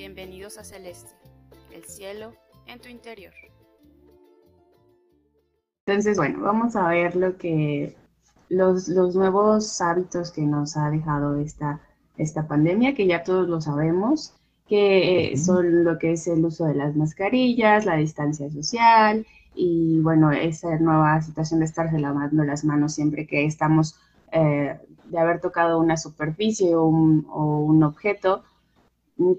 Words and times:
Bienvenidos 0.00 0.56
a 0.56 0.64
Celeste, 0.64 1.10
el 1.74 1.84
cielo 1.84 2.32
en 2.66 2.80
tu 2.80 2.88
interior. 2.88 3.34
Entonces, 5.84 6.16
bueno, 6.16 6.40
vamos 6.40 6.74
a 6.74 6.88
ver 6.88 7.14
lo 7.16 7.36
que 7.36 7.94
los, 8.48 8.88
los 8.88 9.14
nuevos 9.14 9.78
hábitos 9.82 10.32
que 10.32 10.40
nos 10.40 10.78
ha 10.78 10.88
dejado 10.88 11.38
esta, 11.38 11.82
esta 12.16 12.48
pandemia, 12.48 12.94
que 12.94 13.06
ya 13.06 13.22
todos 13.22 13.46
lo 13.46 13.60
sabemos, 13.60 14.32
que 14.66 15.34
son 15.36 15.84
lo 15.84 15.98
que 15.98 16.12
es 16.12 16.26
el 16.28 16.46
uso 16.46 16.64
de 16.64 16.76
las 16.76 16.96
mascarillas, 16.96 17.84
la 17.84 17.96
distancia 17.96 18.48
social 18.48 19.26
y 19.54 20.00
bueno, 20.00 20.32
esa 20.32 20.78
nueva 20.78 21.20
situación 21.20 21.60
de 21.60 21.66
estarse 21.66 21.98
lavando 21.98 22.42
las 22.44 22.64
manos 22.64 22.94
siempre 22.94 23.26
que 23.26 23.44
estamos 23.44 24.00
eh, 24.32 24.78
de 25.10 25.18
haber 25.18 25.42
tocado 25.42 25.78
una 25.78 25.98
superficie 25.98 26.74
o 26.74 26.86
un, 26.86 27.82
objeto. 27.82 28.44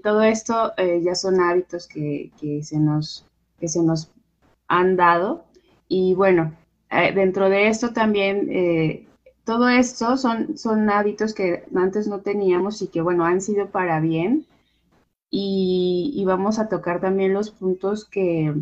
Todo 0.02 0.22
esto 0.22 0.72
eh, 0.76 1.00
ya 1.02 1.14
son 1.14 1.40
hábitos 1.40 1.88
que, 1.88 2.30
se 2.62 2.78
nos, 2.78 3.26
que 3.58 3.68
se 3.68 3.82
nos 3.82 4.12
han 4.68 4.96
dado. 4.96 5.44
Y 5.88 6.14
bueno, 6.14 6.54
eh, 6.90 7.12
dentro 7.12 7.48
de 7.48 7.68
esto 7.68 7.92
también, 7.92 9.06
todo 9.44 9.68
esto 9.68 10.16
son, 10.16 10.56
son 10.56 10.88
hábitos 10.88 11.34
que 11.34 11.64
antes 11.74 12.06
no 12.06 12.20
teníamos 12.20 12.80
y 12.82 12.88
que 12.88 13.02
bueno, 13.02 13.24
han 13.24 13.40
sido 13.40 13.70
para 13.70 14.00
bien. 14.00 14.46
Y, 15.30 16.22
vamos 16.26 16.58
a 16.58 16.68
tocar 16.68 17.00
también 17.00 17.32
los 17.32 17.50
puntos 17.50 18.04
que, 18.04 18.54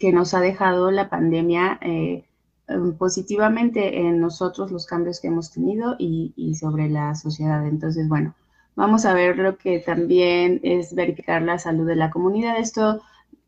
que 0.00 0.12
nos 0.12 0.34
ha 0.34 0.40
dejado 0.40 0.90
la 0.90 1.08
pandemia 1.10 1.78
Em, 2.68 2.96
positivamente 2.96 4.00
en 4.00 4.20
nosotros 4.20 4.70
los 4.70 4.86
cambios 4.86 5.20
que 5.20 5.28
hemos 5.28 5.50
tenido 5.52 5.96
y, 5.98 6.54
sobre 6.54 6.88
la 6.88 7.14
sociedad. 7.14 7.66
Entonces, 7.66 8.08
bueno, 8.08 8.34
vamos 8.74 9.04
a 9.04 9.14
ver 9.14 9.38
lo 9.38 9.56
que 9.56 9.78
también 9.78 10.60
es 10.62 10.94
verificar 10.94 11.42
la 11.42 11.58
salud 11.58 11.86
de 11.86 11.96
la 11.96 12.10
comunidad. 12.10 12.58
Esto 12.58 13.02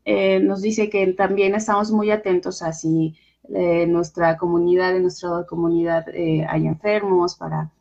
eh, 0.05 0.39
nos 0.39 0.61
dice 0.61 0.89
que 0.89 1.05
también 1.13 1.55
estamos 1.55 1.91
muy 1.91 2.11
atentos 2.11 2.61
a 2.61 2.73
si 2.73 3.15
eh, 3.53 3.85
nuestra 3.87 4.37
comunidad, 4.37 4.95
en 4.95 5.03
nuestra 5.03 5.45
comunidad 5.47 6.07
eh, 6.09 6.45
hay 6.49 6.67
enfermos 6.67 7.35
para, 7.35 7.71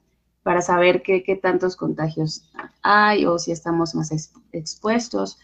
para 0.43 0.61
saber 0.61 1.03
qué, 1.03 1.23
qué, 1.23 1.37
tantos 1.37 1.77
contagios 1.77 2.51
hay 2.83 3.25
o 3.27 3.39
si 3.39 3.53
estamos 3.53 3.95
más 3.95 4.11
expuestos. 4.53 5.39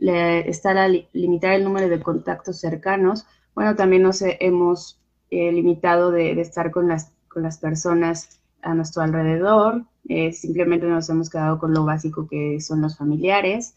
está 0.00 0.74
la, 0.74 0.88
limitar 1.12 1.54
el 1.54 1.64
número 1.64 1.88
de 1.88 2.00
contactos 2.00 2.60
cercanos. 2.60 3.26
Bueno, 3.54 3.76
también 3.76 4.02
nos 4.02 4.22
hemos 4.22 4.98
eh, 5.30 5.50
limitado 5.50 6.12
de, 6.12 6.40
estar 6.40 6.70
con 6.70 6.86
las, 6.86 7.10
con 7.28 7.42
las 7.42 7.58
personas 7.58 8.40
a 8.64 8.74
nuestro 8.74 9.02
alrededor, 9.02 9.84
eh, 10.08 10.32
simplemente 10.32 10.86
nos 10.86 11.08
hemos 11.08 11.30
quedado 11.30 11.58
con 11.58 11.72
lo 11.72 11.84
básico 11.84 12.26
que 12.26 12.60
son 12.60 12.82
los 12.82 12.96
familiares 12.96 13.74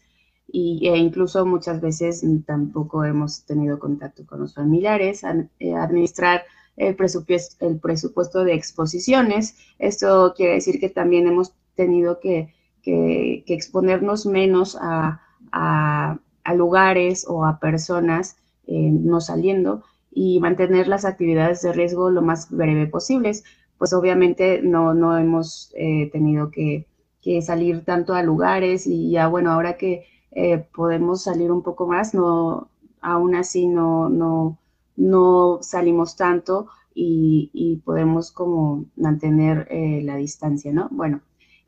y, 0.50 0.88
e 0.88 0.96
incluso 0.96 1.46
muchas 1.46 1.80
veces 1.80 2.24
tampoco 2.46 3.04
hemos 3.04 3.44
tenido 3.44 3.78
contacto 3.78 4.26
con 4.26 4.40
los 4.40 4.54
familiares, 4.54 5.22
eh, 5.58 5.74
administrar 5.74 6.42
el 6.76 6.96
presupuesto, 6.96 7.66
el 7.66 7.78
presupuesto 7.78 8.44
de 8.44 8.54
exposiciones. 8.54 9.56
Esto 9.78 10.34
quiere 10.36 10.54
decir 10.54 10.80
que 10.80 10.88
también 10.88 11.26
hemos 11.26 11.52
tenido 11.74 12.20
que, 12.20 12.54
que, 12.82 13.44
exponernos 13.46 14.26
menos 14.26 14.76
a, 14.80 15.20
a, 15.52 16.18
lugares 16.54 17.26
o 17.28 17.44
a 17.44 17.58
personas 17.60 18.36
no 18.66 19.20
saliendo 19.20 19.82
y 20.10 20.40
mantener 20.40 20.88
las 20.88 21.04
actividades 21.04 21.62
de 21.62 21.72
riesgo 21.72 22.10
lo 22.10 22.22
más 22.22 22.50
breve 22.50 22.86
posibles. 22.86 23.44
Pues 23.78 23.92
obviamente 23.92 24.60
no, 24.62 24.92
no 24.92 25.16
hemos 25.16 25.72
eh, 25.76 26.10
tenido 26.10 26.50
que, 26.50 26.86
salir 27.42 27.84
tanto 27.84 28.14
a 28.14 28.22
lugares 28.22 28.86
y 28.86 29.10
ya 29.10 29.28
bueno, 29.28 29.52
ahora 29.52 29.76
que 29.76 30.06
eh, 30.30 30.64
podemos 30.74 31.24
salir 31.24 31.52
un 31.52 31.62
poco 31.62 31.86
más, 31.86 32.14
no, 32.14 32.70
aún 33.02 33.34
así 33.34 33.66
no, 33.66 34.08
no, 34.08 34.56
no 34.96 35.58
salimos 35.60 36.16
tanto 36.16 36.68
y, 36.94 37.82
podemos 37.84 38.32
como 38.32 38.86
mantener 38.96 39.68
eh, 39.70 40.00
la 40.02 40.16
distancia, 40.16 40.72
¿no? 40.72 40.88
Bueno, 40.90 41.20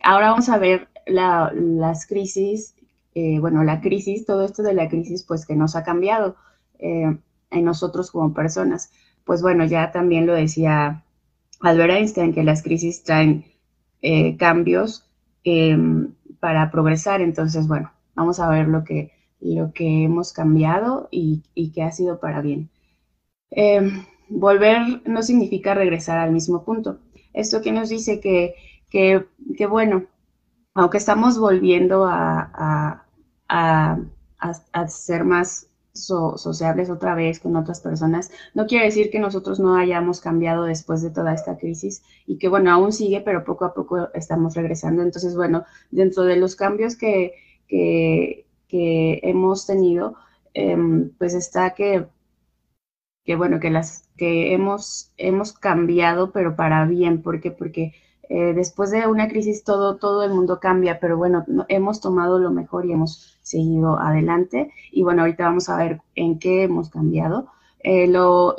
ahora 0.02 0.30
vamos 0.30 0.48
a 0.48 0.56
ver 0.56 0.88
las 1.06 2.06
crisis, 2.06 2.74
bueno, 3.14 3.62
la 3.62 3.82
crisis, 3.82 4.24
todo 4.24 4.46
esto 4.46 4.62
de 4.62 4.72
la 4.72 4.88
crisis, 4.88 5.24
pues 5.24 5.44
que 5.44 5.56
nos 5.56 5.76
ha 5.76 5.82
cambiado 5.82 6.36
en 6.78 7.20
nosotros 7.64 8.10
como 8.10 8.32
personas. 8.32 8.90
Pues 9.24 9.42
bueno, 9.42 9.64
ya 9.66 9.92
también 9.92 10.26
lo 10.26 10.32
decía 10.32 11.04
Albert 11.60 11.92
Einstein, 11.92 12.32
que 12.34 12.44
las 12.44 12.62
crisis 12.62 13.02
traen 13.02 13.44
eh, 14.02 14.36
cambios 14.36 15.06
em, 15.44 16.14
para 16.40 16.70
progresar. 16.70 17.20
Entonces, 17.20 17.68
bueno, 17.68 17.92
vamos 18.14 18.40
a 18.40 18.48
ver 18.48 18.68
lo 18.68 18.84
que, 18.84 19.12
lo 19.40 19.72
que 19.72 20.04
hemos 20.04 20.32
cambiado 20.32 21.08
y, 21.10 21.42
y 21.54 21.72
que 21.72 21.82
ha 21.82 21.92
sido 21.92 22.20
para 22.20 22.40
bien. 22.40 22.70
Em, 23.50 24.04
volver 24.28 25.02
no 25.06 25.22
significa 25.22 25.74
regresar 25.74 26.18
al 26.18 26.32
mismo 26.32 26.64
punto. 26.64 26.98
Esto 27.32 27.62
que 27.62 27.72
nos 27.72 27.88
dice 27.88 28.20
que, 28.20 28.54
que, 28.88 29.26
que 29.56 29.66
bueno, 29.66 30.04
aunque 30.74 30.98
estamos 30.98 31.38
volviendo 31.38 32.06
a, 32.06 32.50
a, 32.54 33.04
a, 33.48 34.52
a 34.72 34.88
ser 34.88 35.24
más 35.24 35.69
sociables 35.92 36.90
otra 36.90 37.14
vez 37.14 37.40
con 37.40 37.56
otras 37.56 37.80
personas. 37.80 38.30
No 38.54 38.66
quiere 38.66 38.86
decir 38.86 39.10
que 39.10 39.18
nosotros 39.18 39.60
no 39.60 39.76
hayamos 39.76 40.20
cambiado 40.20 40.64
después 40.64 41.02
de 41.02 41.10
toda 41.10 41.34
esta 41.34 41.58
crisis 41.58 42.02
y 42.26 42.38
que, 42.38 42.48
bueno, 42.48 42.70
aún 42.70 42.92
sigue, 42.92 43.20
pero 43.20 43.44
poco 43.44 43.64
a 43.64 43.74
poco 43.74 44.08
estamos 44.14 44.54
regresando. 44.54 45.02
Entonces, 45.02 45.36
bueno, 45.36 45.64
dentro 45.90 46.24
de 46.24 46.36
los 46.36 46.56
cambios 46.56 46.96
que, 46.96 47.34
que, 47.68 48.46
hemos 49.22 49.66
tenido, 49.66 50.14
em, 50.54 51.10
pues 51.18 51.34
está 51.34 51.74
que, 51.74 52.06
que, 53.24 53.36
bueno, 53.36 53.60
que 53.60 53.70
las 53.70 54.08
que 54.16 54.52
hemos, 54.52 55.12
hemos 55.16 55.52
cambiado, 55.52 56.32
pero 56.32 56.56
para 56.56 56.84
bien. 56.86 57.22
¿Por 57.22 57.40
qué? 57.40 57.50
Porque 57.50 57.92
eh, 58.28 58.52
después 58.54 58.92
de 58.92 59.08
una 59.08 59.28
crisis 59.28 59.64
todo, 59.64 59.96
todo 59.96 60.22
el 60.22 60.32
mundo 60.32 60.60
cambia, 60.60 61.00
pero 61.00 61.16
bueno, 61.16 61.44
hemos 61.68 62.00
tomado 62.00 62.38
lo 62.38 62.52
mejor 62.52 62.86
y 62.86 62.92
hemos 62.92 63.39
seguido 63.50 63.98
adelante. 63.98 64.72
Y 64.90 65.02
bueno, 65.02 65.22
ahorita 65.22 65.44
vamos 65.44 65.68
a 65.68 65.76
ver 65.76 66.00
en 66.14 66.38
qué 66.38 66.64
hemos 66.64 66.90
cambiado. 66.90 67.48
Eh, 67.80 68.06
lo, 68.06 68.56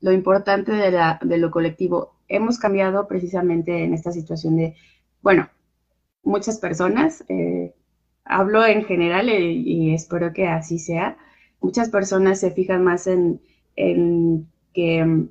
lo, 0.00 0.12
importante 0.12 0.72
de, 0.72 0.90
la, 0.90 1.18
de 1.22 1.38
lo 1.38 1.50
colectivo, 1.50 2.14
hemos 2.28 2.58
cambiado 2.58 3.06
precisamente 3.06 3.84
en 3.84 3.94
esta 3.94 4.12
situación 4.12 4.56
de, 4.56 4.74
bueno, 5.22 5.48
muchas 6.22 6.58
personas, 6.58 7.24
eh, 7.28 7.74
hablo 8.24 8.64
en 8.66 8.84
general 8.84 9.28
y, 9.30 9.94
espero 9.94 10.32
que 10.32 10.46
así 10.46 10.78
sea, 10.78 11.16
muchas 11.60 11.90
personas 11.90 12.40
se 12.40 12.50
fijan 12.50 12.84
más 12.84 13.06
en, 13.06 13.40
en, 13.76 14.48
que, 14.72 15.28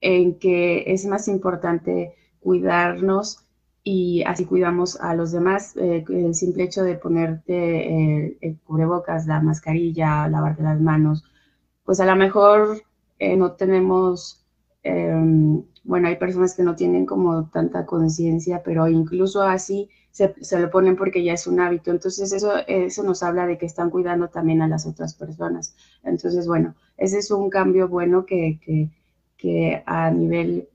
en 0.00 0.38
que 0.38 0.84
es 0.86 1.06
más 1.06 1.28
importante 1.28 2.14
cuidarnos 2.40 3.46
y 3.90 4.22
así 4.22 4.44
cuidamos 4.44 5.00
a 5.00 5.14
los 5.14 5.32
demás. 5.32 5.76
Eh, 5.76 6.04
el 6.08 6.34
simple 6.36 6.62
hecho 6.62 6.84
de 6.84 6.94
ponerte 6.94 7.54
eh, 7.54 8.38
el 8.40 8.56
cubrebocas, 8.60 9.26
la 9.26 9.40
mascarilla, 9.40 10.28
lavarte 10.28 10.62
las 10.62 10.80
manos, 10.80 11.24
pues 11.84 11.98
a 11.98 12.06
lo 12.06 12.14
mejor 12.14 12.82
eh, 13.18 13.36
no 13.36 13.52
tenemos, 13.52 14.46
em, 14.84 15.64
bueno, 15.82 16.06
hay 16.06 16.16
personas 16.16 16.54
que 16.54 16.62
no 16.62 16.76
tienen 16.76 17.04
como 17.04 17.48
tanta 17.50 17.84
conciencia, 17.84 18.62
pero 18.64 18.86
incluso 18.88 19.42
así 19.42 19.90
se, 20.12 20.32
lo 20.60 20.70
ponen 20.70 20.94
porque 20.96 21.24
ya 21.24 21.32
es 21.32 21.48
un 21.48 21.58
hábito. 21.58 21.90
Entonces 21.90 22.32
eso, 22.32 22.52
eso 22.68 23.02
nos 23.02 23.24
habla 23.24 23.46
de 23.48 23.58
que 23.58 23.66
están 23.66 23.90
cuidando 23.90 24.28
también 24.28 24.62
a 24.62 24.68
las 24.68 24.86
otras 24.86 25.14
personas. 25.14 25.74
Entonces, 26.04 26.46
bueno, 26.46 26.76
ese 26.96 27.18
es 27.18 27.30
un 27.32 27.50
cambio 27.50 27.88
bueno 27.88 28.24
que, 28.24 28.60
que, 28.64 28.88
que 29.36 29.82
a 29.84 30.12
nivel 30.12 30.68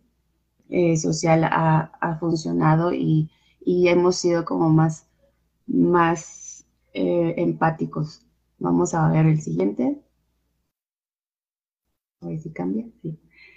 eh, 0.69 0.97
social 0.97 1.43
ha, 1.43 2.17
funcionado 2.19 2.93
y, 2.93 3.29
hemos 3.65 4.17
sido 4.17 4.45
como 4.45 4.69
más, 4.69 5.07
más 5.67 6.65
eh, 6.93 7.33
empáticos. 7.37 8.21
Vamos 8.59 8.93
a 8.93 9.09
ver 9.09 9.25
el 9.25 9.41
siguiente. 9.41 10.01
A 12.21 12.27
ver 12.27 12.39
si 12.39 12.51
cambia. 12.51 12.85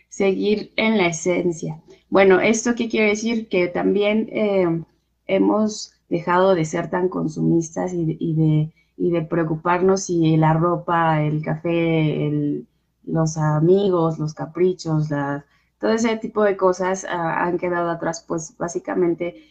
Seguir 0.08 0.72
en 0.76 0.98
la 0.98 1.08
esencia. 1.08 1.82
Bueno, 2.10 2.40
¿esto 2.40 2.74
qué 2.74 2.88
quiere 2.88 3.08
decir? 3.08 3.48
Que 3.48 3.68
también 3.68 4.28
eh, 4.32 4.82
hemos 5.26 5.92
dejado 6.08 6.54
de 6.54 6.64
ser 6.64 6.90
tan 6.90 7.08
consumistas 7.08 7.92
y, 7.92 8.04
de, 8.04 8.72
y 8.96 9.10
de 9.10 9.22
preocuparnos 9.22 10.04
si 10.04 10.36
la 10.36 10.54
ropa, 10.54 11.22
el 11.22 11.42
café, 11.42 12.64
los 13.04 13.36
amigos, 13.36 14.18
los 14.18 14.34
caprichos, 14.34 15.10
las 15.10 15.44
todo 15.78 15.92
ese 15.92 16.16
tipo 16.16 16.42
de 16.42 16.56
cosas 16.56 17.06
ah, 17.08 17.44
han 17.44 17.58
quedado 17.58 17.90
atrás, 17.90 18.24
pues 18.26 18.56
básicamente 18.58 19.44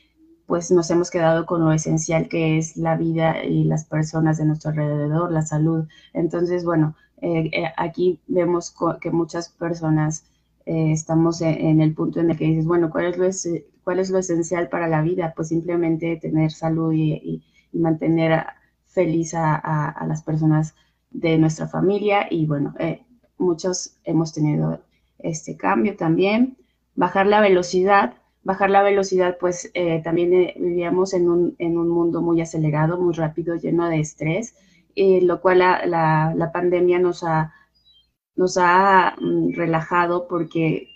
pues 0.47 0.71
nos 0.71 0.89
hemos 0.89 1.12
quedado 1.12 1.45
con 1.45 1.63
lo 1.63 1.71
esencial 1.74 2.29
que 2.29 2.57
es 2.57 2.77
la 2.77 2.95
vida 2.95 3.44
y 3.44 3.65
las 3.65 3.85
personas 3.85 4.38
de 4.38 4.45
nuestro 4.45 4.71
alrededor, 4.71 5.31
la 5.31 5.41
salud. 5.41 5.85
Entonces, 6.13 6.63
bueno, 6.63 6.95
eh, 7.21 7.50
eh, 7.51 7.65
aquí 7.75 8.21
vemos 8.27 8.74
que 9.01 9.12
muchas 9.12 9.50
personas 9.50 10.25
eh, 10.65 10.94
estamos 10.94 11.41
en, 11.41 11.81
el 11.81 11.94
punto 11.94 12.21
en 12.21 12.31
el 12.31 12.38
que 12.38 12.45
dices, 12.45 12.65
bueno, 12.65 12.89
¿cuál 12.89 13.06
es, 13.06 13.18
lo 13.18 13.59
¿cuál 13.83 14.00
es 14.00 14.09
lo 14.09 14.19
esencial 14.19 14.69
para 14.69 14.88
la 14.88 15.01
vida? 15.01 15.33
Pues 15.35 15.50
simplemente 15.50 16.18
tener 16.18 16.51
salud 16.51 16.94
y, 16.94 17.44
mantener 17.73 18.44
feliz 18.85 19.33
a, 19.35 20.06
las 20.07 20.23
personas 20.23 20.73
de 21.12 21.38
nuestra 21.38 21.68
familia 21.68 22.27
y 22.30 22.47
bueno, 22.47 22.73
muchos 23.38 23.97
hemos 24.03 24.33
tenido 24.33 24.80
este 25.19 25.57
cambio 25.57 25.95
también. 25.95 26.57
Bajar 26.95 27.27
la 27.27 27.41
velocidad, 27.41 28.15
bajar 28.43 28.69
la 28.69 28.83
velocidad, 28.83 29.37
pues 29.39 29.69
eh, 29.73 30.01
también 30.03 30.33
eh, 30.33 30.55
vivíamos 30.57 31.13
en 31.13 31.29
un, 31.29 31.55
en 31.59 31.77
un, 31.77 31.89
mundo 31.89 32.21
muy 32.21 32.41
acelerado, 32.41 32.99
muy 32.99 33.13
rápido, 33.13 33.55
lleno 33.55 33.89
de 33.89 33.99
estrés, 33.99 34.55
lo 34.95 35.41
cual 35.41 35.59
la, 35.59 35.85
la, 36.35 36.51
pandemia 36.51 36.97
nos 36.97 37.23
ha, 37.23 37.53
nos 38.35 38.57
ha 38.57 39.15
mm, 39.19 39.53
relajado 39.53 40.27
porque 40.27 40.87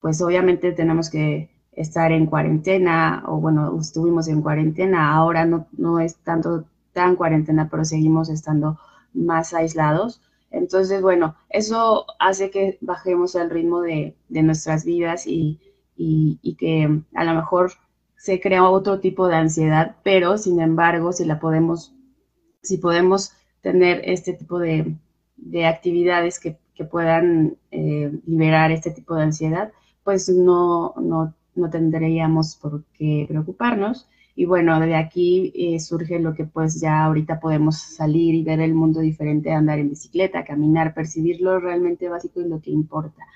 pues 0.00 0.22
obviamente 0.22 0.72
tenemos 0.72 1.10
que 1.10 1.50
estar 1.72 2.12
en 2.12 2.26
cuarentena, 2.26 3.24
o 3.26 3.40
bueno, 3.40 3.76
estuvimos 3.80 4.28
en 4.28 4.42
cuarentena, 4.42 5.14
ahora 5.14 5.44
no, 5.44 5.66
no 5.76 6.00
es 6.00 6.16
tanto 6.16 6.64
tan 6.92 7.16
cuarentena, 7.16 7.68
pero 7.70 7.84
seguimos 7.84 8.28
estando 8.28 8.78
más 9.14 9.54
aislados. 9.54 10.20
Entonces, 10.50 11.02
bueno, 11.02 11.36
eso 11.50 12.06
hace 12.18 12.50
que 12.50 12.78
bajemos 12.80 13.34
el 13.34 13.50
ritmo 13.50 13.80
de, 13.82 14.16
de 14.28 14.42
nuestras 14.42 14.84
vidas 14.84 15.26
y, 15.26 15.60
que 16.58 17.02
a 17.14 17.24
lo 17.24 17.34
mejor 17.34 17.72
se 18.16 18.40
crea 18.40 18.68
otro 18.68 19.00
tipo 19.00 19.28
de 19.28 19.36
ansiedad, 19.36 19.96
pero 20.02 20.38
sin 20.38 20.60
embargo, 20.60 21.12
si 21.12 21.24
la 21.24 21.38
podemos, 21.38 21.94
si 22.62 22.78
podemos 22.78 23.32
tener 23.60 24.00
este 24.04 24.32
tipo 24.32 24.58
de, 24.58 24.96
de 25.36 25.66
actividades 25.66 26.40
que, 26.40 26.58
que 26.74 26.84
puedan 26.84 27.56
eh, 27.70 28.10
liberar 28.26 28.70
este 28.70 28.90
tipo 28.90 29.14
de 29.14 29.24
ansiedad, 29.24 29.72
pues 30.04 30.28
no, 30.28 30.94
no, 30.96 31.34
no 31.54 31.70
tendríamos 31.70 32.56
por 32.56 32.84
qué 32.94 33.26
preocuparnos. 33.28 34.08
Y 34.38 34.44
bueno, 34.44 34.78
de 34.78 34.94
aquí 34.94 35.52
eh, 35.56 35.80
surge 35.80 36.20
lo 36.20 36.32
que 36.32 36.44
pues 36.44 36.80
ya 36.80 37.02
ahorita 37.06 37.40
podemos 37.40 37.76
salir 37.76 38.36
y 38.36 38.44
ver 38.44 38.60
el 38.60 38.72
mundo 38.72 39.00
diferente, 39.00 39.50
andar 39.50 39.80
en 39.80 39.88
bicicleta, 39.88 40.44
caminar, 40.44 40.94
percibir 40.94 41.40
lo 41.40 41.58
realmente 41.58 42.08
básico 42.08 42.40
y 42.40 42.48
lo 42.48 42.60
que 42.60 42.70
importa. 42.70 43.26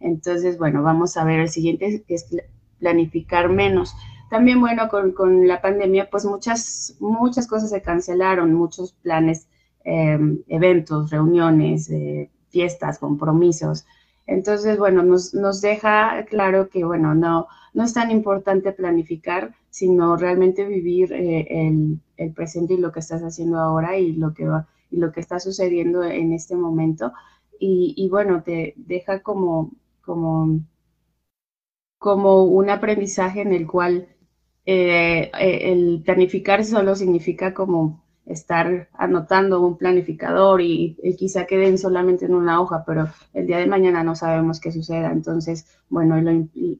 Entonces, 0.00 0.56
bueno, 0.56 0.82
vamos 0.82 1.18
a 1.18 1.24
ver 1.24 1.40
el 1.40 1.50
siguiente, 1.50 2.02
que 2.08 2.14
es 2.14 2.34
planificar 2.78 3.50
menos. 3.50 3.94
También, 4.30 4.58
bueno, 4.58 4.88
con, 4.88 5.12
con 5.12 5.46
la 5.46 5.60
pandemia, 5.60 6.08
pues 6.08 6.24
muchas, 6.24 6.96
muchas 7.00 7.46
cosas 7.46 7.68
se 7.68 7.82
cancelaron, 7.82 8.54
muchos 8.54 8.94
planes, 8.94 9.48
em, 9.84 10.38
eventos, 10.48 11.10
reuniones, 11.10 11.90
eh, 11.90 12.30
fiestas, 12.48 12.98
compromisos. 12.98 13.84
Entonces, 14.26 14.78
bueno, 14.78 15.02
nos, 15.02 15.34
nos 15.34 15.60
deja 15.60 16.24
claro 16.24 16.70
que, 16.70 16.82
bueno, 16.82 17.14
no, 17.14 17.46
no 17.74 17.84
es 17.84 17.92
tan 17.92 18.10
importante 18.10 18.72
planificar, 18.72 19.54
sino 19.76 20.16
realmente 20.16 20.64
vivir 20.64 21.12
eh, 21.12 21.46
el, 21.50 22.00
el, 22.16 22.32
presente 22.32 22.72
y 22.72 22.78
lo 22.78 22.92
que 22.92 23.00
estás 23.00 23.20
haciendo 23.20 23.58
ahora 23.58 23.98
y 23.98 24.14
lo 24.14 24.32
que 24.32 24.46
va, 24.46 24.66
y 24.90 24.96
lo 24.96 25.12
que 25.12 25.20
está 25.20 25.38
sucediendo 25.38 26.02
en 26.02 26.32
este 26.32 26.56
momento. 26.56 27.12
Y, 27.60 27.92
y 27.94 28.08
bueno, 28.08 28.42
te 28.42 28.72
deja 28.78 29.20
como, 29.20 29.72
como, 30.00 30.60
como 31.98 32.44
un 32.44 32.70
aprendizaje 32.70 33.42
en 33.42 33.52
el 33.52 33.66
cual 33.66 34.08
eh, 34.64 35.30
eh, 35.38 35.72
el 35.72 36.02
planificar 36.02 36.64
solo 36.64 36.96
significa 36.96 37.52
como 37.52 38.02
estar 38.24 38.88
anotando 38.94 39.60
un 39.60 39.76
planificador 39.76 40.62
y, 40.62 40.96
quizá 41.18 41.44
queden 41.44 41.76
solamente 41.76 42.24
en 42.24 42.34
una 42.34 42.62
hoja, 42.62 42.82
pero 42.86 43.08
el 43.34 43.46
día 43.46 43.58
de 43.58 43.66
mañana 43.66 44.02
no 44.02 44.16
sabemos 44.16 44.58
qué 44.58 44.72
suceda. 44.72 45.12
Entonces, 45.12 45.66
bueno, 45.90 46.16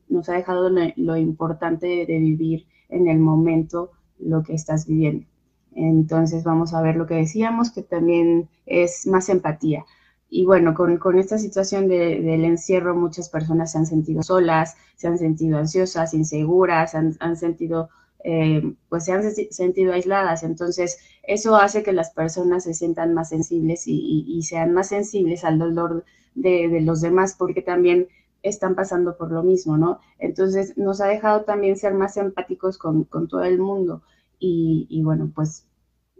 nos 0.08 0.28
ha 0.30 0.32
dejado 0.32 0.70
lo, 0.70 1.16
importante 1.18 2.06
de 2.06 2.18
vivir 2.20 2.66
en 2.88 3.08
el 3.08 3.18
momento 3.18 3.90
lo 4.18 4.42
que 4.42 4.54
estás 4.54 4.86
viviendo. 4.86 5.26
Entonces, 5.74 6.44
vamos 6.44 6.72
a 6.72 6.80
ver 6.80 6.96
lo 6.96 7.06
que 7.06 7.14
decíamos, 7.14 7.70
que 7.70 7.82
también 7.82 8.48
es 8.64 9.06
más 9.06 9.28
empatía. 9.28 9.84
Y 10.28 10.44
bueno, 10.44 10.74
con, 10.74 10.98
con 10.98 11.18
esta 11.18 11.38
situación 11.38 11.88
del 11.88 12.44
encierro, 12.44 12.96
muchas 12.96 13.28
personas 13.28 13.72
se 13.72 13.78
han 13.78 13.86
sentido 13.86 14.22
solas, 14.22 14.76
se 14.96 15.06
han 15.06 15.18
sentido 15.18 15.58
ansiosas, 15.58 16.14
inseguras, 16.14 16.94
han, 16.94 17.16
han 17.20 17.36
sentido 17.36 17.90
eh, 18.28 18.74
pues 18.88 19.04
se 19.04 19.12
han 19.12 19.22
sentido 19.50 19.92
aisladas. 19.92 20.42
Entonces, 20.42 20.98
eso 21.22 21.54
hace 21.54 21.84
que 21.84 21.92
las 21.92 22.10
personas 22.10 22.64
se 22.64 22.74
sientan 22.74 23.14
más 23.14 23.28
sensibles 23.28 23.84
y, 23.86 24.42
sean 24.42 24.72
más 24.72 24.88
sensibles 24.88 25.44
al 25.44 25.60
dolor 25.60 26.04
de, 26.34 26.80
los 26.80 27.00
demás, 27.00 27.36
porque 27.38 27.62
también 27.62 28.08
están 28.48 28.74
pasando 28.74 29.16
por 29.16 29.32
lo 29.32 29.42
mismo, 29.42 29.76
¿no? 29.76 30.00
Entonces, 30.18 30.76
nos 30.76 31.00
ha 31.00 31.06
dejado 31.06 31.42
también 31.44 31.76
ser 31.76 31.94
más 31.94 32.16
empáticos 32.16 32.78
con, 32.78 33.06
todo 33.06 33.42
el 33.44 33.58
mundo. 33.58 34.02
Y, 34.38 35.02
bueno, 35.02 35.30
pues 35.34 35.66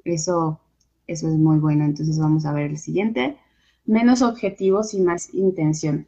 eso, 0.05 0.61
eso 1.07 1.29
es 1.29 1.35
muy 1.35 1.59
bueno. 1.59 1.85
Entonces, 1.85 2.19
vamos 2.19 2.47
a 2.47 2.53
ver 2.53 2.71
el 2.71 2.79
siguiente. 2.79 3.39
Menos 3.85 4.23
objetivos 4.23 4.95
y 4.95 5.01
más 5.01 5.33
intención. 5.35 6.07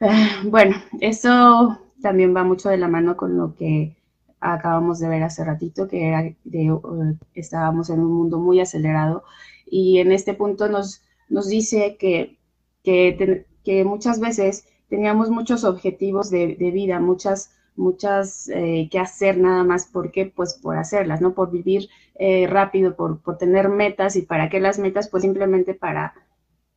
Ah, 0.00 0.42
bueno, 0.44 0.76
eso 1.00 1.78
también 2.02 2.34
va 2.34 2.44
mucho 2.44 2.68
de 2.68 2.78
la 2.78 2.88
mano 2.88 3.16
con 3.16 3.36
lo 3.36 3.54
que 3.54 3.96
acabamos 4.40 4.98
de 4.98 5.08
ver 5.08 5.22
hace 5.22 5.44
ratito, 5.44 5.88
que 5.88 6.08
era 6.08 6.22
de, 6.44 6.72
uh, 6.72 7.16
estábamos 7.34 7.90
en 7.90 8.00
un 8.00 8.12
mundo 8.12 8.38
muy 8.38 8.60
acelerado 8.60 9.24
y 9.64 9.98
en 9.98 10.12
este 10.12 10.34
punto 10.34 10.68
nos, 10.68 11.02
nos 11.28 11.48
dice 11.48 11.96
que, 11.98 12.38
que, 12.82 13.46
que 13.64 13.84
muchas 13.84 14.20
veces 14.20 14.66
teníamos 14.88 15.30
muchos 15.30 15.64
objetivos 15.64 16.30
de, 16.30 16.56
de 16.56 16.70
vida, 16.70 17.00
muchas, 17.00 17.52
muchas 17.76 18.48
eh, 18.48 18.88
que 18.90 18.98
hacer 18.98 19.38
nada 19.38 19.64
más, 19.64 19.86
¿por 19.86 20.10
qué? 20.10 20.26
Pues 20.26 20.54
por 20.54 20.76
hacerlas, 20.76 21.20
¿no? 21.20 21.34
Por 21.34 21.50
vivir 21.50 21.88
eh, 22.16 22.46
rápido, 22.46 22.96
por, 22.96 23.20
por 23.20 23.38
tener 23.38 23.68
metas 23.68 24.16
y 24.16 24.22
para 24.22 24.48
qué 24.48 24.60
las 24.60 24.78
metas, 24.78 25.08
pues 25.08 25.22
simplemente 25.22 25.74
para, 25.74 26.14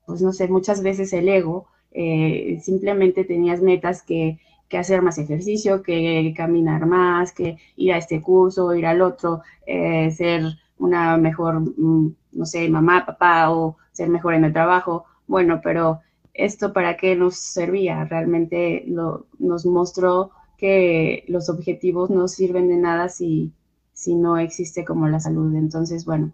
pues 0.05 0.21
no 0.21 0.33
sé, 0.33 0.47
muchas 0.47 0.83
veces 0.83 1.13
el 1.13 1.29
ego, 1.29 1.67
eh, 1.91 2.59
simplemente 2.61 3.23
tenías 3.25 3.61
metas 3.61 4.03
que 4.03 4.39
que 4.69 4.77
hacer 4.77 5.01
más 5.01 5.17
ejercicio, 5.17 5.81
que 5.81 6.33
caminar 6.37 6.85
más, 6.85 7.33
que 7.33 7.57
ir 7.75 7.91
a 7.91 7.97
este 7.97 8.21
curso, 8.21 8.75
ir 8.75 8.85
al 8.85 9.01
otro, 9.01 9.41
eh, 9.65 10.11
ser 10.11 10.43
una 10.77 11.17
mejor, 11.17 11.61
mm, 11.61 12.15
no 12.33 12.45
sé, 12.45 12.69
mamá, 12.69 13.05
papá 13.05 13.51
o 13.51 13.77
ser 13.91 14.09
mejor 14.09 14.35
en 14.35 14.45
el 14.45 14.53
trabajo. 14.53 15.05
Bueno, 15.27 15.59
pero 15.63 16.01
esto 16.33 16.73
para 16.73 16.97
qué 16.97 17.15
nos 17.15 17.37
servía? 17.37 18.05
Realmente 18.05 18.83
lo, 18.87 19.27
nos 19.39 19.65
mostró 19.65 20.31
que 20.57 21.23
los 21.27 21.49
objetivos 21.49 22.09
no 22.09 22.27
sirven 22.27 22.67
de 22.67 22.77
nada 22.77 23.09
si, 23.09 23.53
si 23.93 24.15
no 24.15 24.37
existe 24.37 24.83
como 24.85 25.07
la 25.07 25.19
salud. 25.19 25.55
Entonces, 25.55 26.05
bueno, 26.05 26.33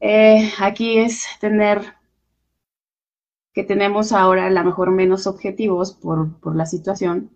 eh, 0.00 0.50
aquí 0.58 0.98
es 0.98 1.24
tener 1.40 1.82
que 3.54 3.64
tenemos 3.64 4.12
ahora 4.12 4.46
a 4.46 4.50
lo 4.50 4.64
mejor 4.64 4.90
menos 4.90 5.26
objetivos 5.26 5.92
por, 5.92 6.38
por 6.40 6.56
la 6.56 6.66
situación, 6.66 7.30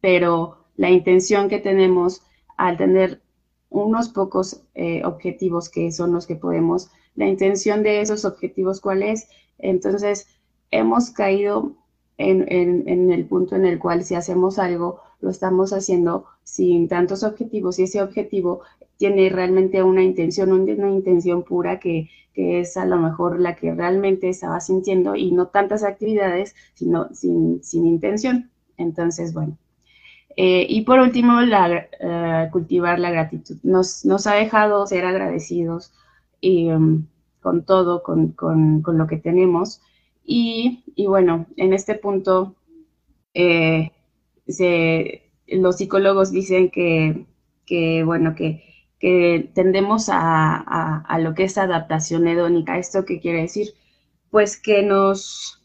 pero 0.00 0.66
la 0.76 0.90
intención 0.90 1.48
que 1.48 1.58
tenemos 1.58 2.22
al 2.56 2.76
tener 2.76 3.22
unos 3.70 4.08
pocos 4.08 4.62
eh, 4.74 5.02
objetivos 5.04 5.68
que 5.68 5.90
son 5.90 6.12
los 6.12 6.26
que 6.26 6.36
podemos, 6.36 6.90
la 7.14 7.26
intención 7.26 7.82
de 7.82 8.00
esos 8.00 8.24
objetivos, 8.24 8.80
¿cuál 8.80 9.02
es? 9.02 9.28
Entonces, 9.58 10.28
hemos 10.78 11.10
caído 11.10 11.72
en, 12.18 13.10
el 13.10 13.24
punto 13.26 13.56
en 13.56 13.66
el 13.66 13.78
cual 13.78 14.04
si 14.04 14.14
hacemos 14.14 14.58
algo, 14.58 15.00
lo 15.20 15.30
estamos 15.30 15.72
haciendo 15.72 16.26
sin 16.42 16.88
tantos 16.88 17.24
objetivos 17.24 17.78
y 17.78 17.84
ese 17.84 18.02
objetivo 18.02 18.60
tiene 18.96 19.28
realmente 19.28 19.82
una 19.82 20.02
intención, 20.02 20.52
una 20.52 20.90
intención 20.90 21.42
pura 21.42 21.80
que, 21.80 22.10
es 22.36 22.76
a 22.76 22.84
lo 22.84 22.96
mejor 22.98 23.38
la 23.38 23.54
que 23.54 23.72
realmente 23.72 24.28
estaba 24.28 24.60
sintiendo 24.60 25.14
y 25.14 25.30
no 25.30 25.46
tantas 25.46 25.84
actividades, 25.84 26.56
sino 26.74 27.08
sin, 27.14 27.60
intención. 27.72 28.50
Entonces, 28.76 29.32
bueno, 29.32 29.56
eh, 30.36 30.66
y 30.68 30.80
por 30.82 30.98
último, 30.98 31.40
eh, 31.40 32.48
cultivar 32.50 32.98
la 32.98 33.12
gratitud. 33.12 33.56
Nos, 33.62 34.26
ha 34.26 34.34
dejado 34.34 34.84
ser 34.88 35.04
agradecidos 35.04 35.92
um, 36.42 37.06
con 37.40 37.64
todo, 37.64 38.02
con, 38.02 38.34
lo 38.84 39.06
que 39.06 39.16
tenemos. 39.16 39.80
Y, 40.24 40.84
y, 40.96 41.06
bueno, 41.06 41.46
en 41.56 41.72
este 41.72 41.94
punto, 41.96 42.56
eh, 43.34 43.92
se, 44.46 45.30
los 45.46 45.76
psicólogos 45.76 46.32
dicen 46.32 46.70
que, 46.70 47.26
que 47.66 48.02
bueno, 48.04 48.34
que, 48.34 48.64
que 48.98 49.50
tendemos 49.54 50.08
a, 50.08 50.56
a, 50.56 51.04
a, 51.06 51.18
lo 51.18 51.34
que 51.34 51.44
es 51.44 51.58
adaptación 51.58 52.26
hedónica. 52.26 52.78
¿Esto 52.78 53.04
qué 53.04 53.20
quiere 53.20 53.42
decir? 53.42 53.68
Pues 54.30 54.60
que 54.60 54.82
nos, 54.82 55.62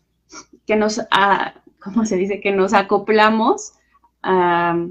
que 0.65 0.75
nos, 0.75 1.01
¿cómo 1.83 2.05
se 2.05 2.17
dice? 2.17 2.41
Que 2.41 2.51
nos 2.51 2.73
acoplamos 2.73 3.73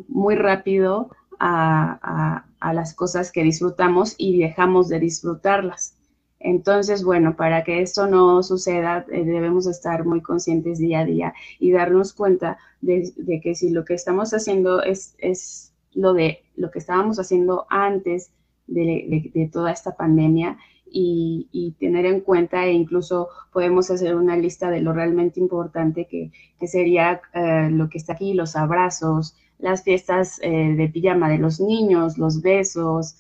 muy 0.09 0.35
rápido 0.35 1.11
a, 1.39 2.45
las 2.73 2.95
cosas 2.95 3.31
que 3.33 3.43
disfrutamos 3.43 4.15
y 4.19 4.39
dejamos 4.39 4.89
de 4.89 5.01
disfrutarlas. 5.01 5.98
Entonces, 6.41 7.03
bueno, 7.03 7.37
para 7.37 7.65
que 7.65 7.83
esto 7.83 8.07
no 8.07 8.43
suceda, 8.43 9.05
eh, 9.11 9.25
debemos 9.25 9.67
estar 9.67 10.05
muy 10.05 10.21
conscientes 10.21 10.79
día 10.79 11.01
a 11.01 11.05
día 11.05 11.35
y 11.59 11.73
darnos 11.73 12.13
cuenta 12.13 12.59
de, 12.81 13.13
que 13.43 13.55
si 13.55 13.71
lo 13.71 13.85
que 13.85 13.95
estamos 13.95 14.33
haciendo 14.33 14.83
es, 14.83 15.15
es, 15.19 15.75
lo 15.95 16.13
de 16.13 16.45
lo 16.55 16.71
que 16.71 16.79
estábamos 16.79 17.19
haciendo 17.19 17.67
antes 17.71 18.31
de, 18.69 19.51
toda 19.53 19.73
esta 19.73 19.97
pandemia 19.97 20.59
y, 20.91 21.75
tener 21.81 22.07
en 22.07 22.21
cuenta 22.21 22.67
e 22.67 22.73
incluso 22.73 23.29
podemos 23.53 23.91
hacer 23.91 24.15
una 24.15 24.37
lista 24.37 24.71
de 24.71 24.81
lo 24.81 24.93
realmente 24.93 25.41
importante 25.41 26.07
que, 26.07 26.31
sería 26.67 27.21
eh, 27.35 27.69
lo 27.71 27.89
que 27.89 27.99
está 27.99 28.13
aquí, 28.13 28.35
los 28.35 28.55
abrazos, 28.55 29.37
las 29.59 29.83
fiestas 29.83 30.39
eh, 30.43 30.75
de 30.77 30.89
pijama 30.89 31.29
de 31.29 31.39
los 31.39 31.61
niños, 31.61 32.17
los 32.17 32.43
besos, 32.43 33.17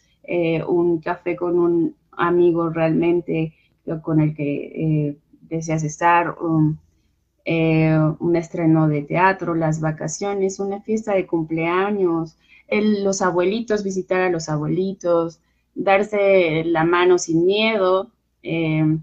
un 0.69 1.01
café 1.01 1.37
con 1.37 1.59
un 1.59 1.95
amigo 2.19 2.71
realmente 2.71 3.55
con 4.03 4.21
el 4.21 4.35
que 4.35 5.17
deseas 5.43 5.83
estar, 5.83 6.37
un, 6.41 6.79
estreno 8.37 8.89
de 8.89 9.03
teatro, 9.03 9.55
las 9.55 9.81
vacaciones, 9.81 10.61
una 10.61 10.83
fiesta 10.83 11.15
de 11.15 11.27
cumpleaños, 11.27 12.37
los 12.71 13.23
abuelitos, 13.23 13.83
visitar 13.83 14.21
a 14.21 14.31
los 14.31 14.49
abuelitos, 14.49 15.41
darse 15.75 16.65
la 16.65 16.85
mano 16.85 17.19
sin 17.19 17.47
miedo, 17.47 18.11
eh, 18.43 18.99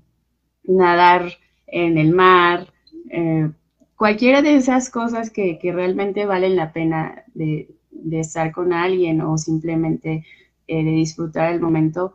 nadar 0.64 1.32
en 1.68 1.98
el 1.98 2.14
mar, 2.14 2.68
eh, 3.10 3.50
cualquiera 3.96 4.42
de 4.42 4.56
esas 4.56 4.90
cosas 4.90 5.30
que, 5.30 5.60
realmente 5.64 6.26
valen 6.26 6.56
la 6.56 6.74
pena 6.74 7.24
de, 7.34 7.70
estar 8.12 8.52
con 8.52 8.72
alguien 8.74 9.22
o 9.22 9.38
simplemente 9.38 10.26
eh, 10.68 10.84
de 10.84 10.92
disfrutar 10.92 11.52
el 11.54 11.60
momento, 11.60 12.14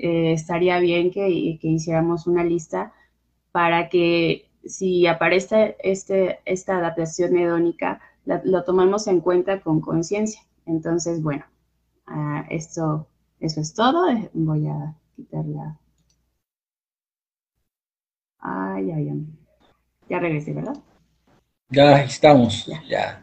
estaría 0.00 0.78
bien 0.78 1.10
que, 1.10 1.28
hiciéramos 1.28 2.26
una 2.26 2.44
lista 2.44 2.92
para 3.52 3.88
que 3.88 4.50
si 4.64 5.06
aparece 5.06 5.76
este, 5.80 6.40
esta 6.44 6.78
adaptación 6.78 7.36
hedónica, 7.36 8.00
lo 8.24 8.64
tomemos 8.64 9.06
en 9.06 9.20
cuenta 9.20 9.60
con 9.60 9.80
conciencia. 9.80 10.42
Entonces, 10.66 11.22
bueno, 11.22 11.44
ah, 12.06 12.44
esto 12.50 13.08
eso 13.40 13.60
es 13.60 13.74
todo. 13.74 14.08
Eh, 14.10 14.30
voy 14.34 14.66
a 14.66 14.94
quitar 15.16 15.44
la... 15.46 15.78
Ay, 18.38 18.90
ay, 18.90 19.08
ay. 19.08 19.26
Ya 20.08 20.18
regresé, 20.18 20.52
¿verdad? 20.52 20.76
Ya 21.70 22.02
estamos, 22.02 22.70
ya. 22.88 23.22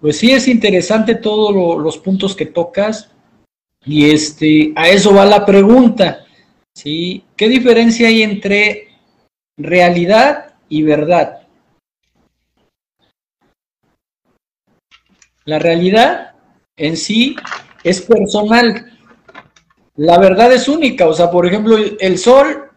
Pues 0.00 0.18
sí, 0.18 0.32
es 0.32 0.48
interesante 0.48 1.14
todos 1.14 1.54
los 1.82 1.98
puntos 1.98 2.34
que 2.34 2.46
tocas. 2.46 3.13
Y 3.86 4.10
este, 4.10 4.72
a 4.76 4.88
eso 4.88 5.14
va 5.14 5.24
la 5.24 5.44
pregunta. 5.44 6.24
¿sí? 6.74 7.24
¿Qué 7.36 7.48
diferencia 7.48 8.08
hay 8.08 8.22
entre 8.22 8.88
realidad 9.56 10.54
y 10.68 10.82
verdad? 10.82 11.42
La 15.44 15.58
realidad 15.58 16.34
en 16.76 16.96
sí 16.96 17.36
es 17.82 18.00
personal 18.00 18.94
la 19.96 20.18
verdad 20.18 20.52
es 20.52 20.68
única. 20.68 21.06
O 21.06 21.14
sea, 21.14 21.30
por 21.30 21.46
ejemplo, 21.46 21.76
el 21.76 22.18
Sol 22.18 22.70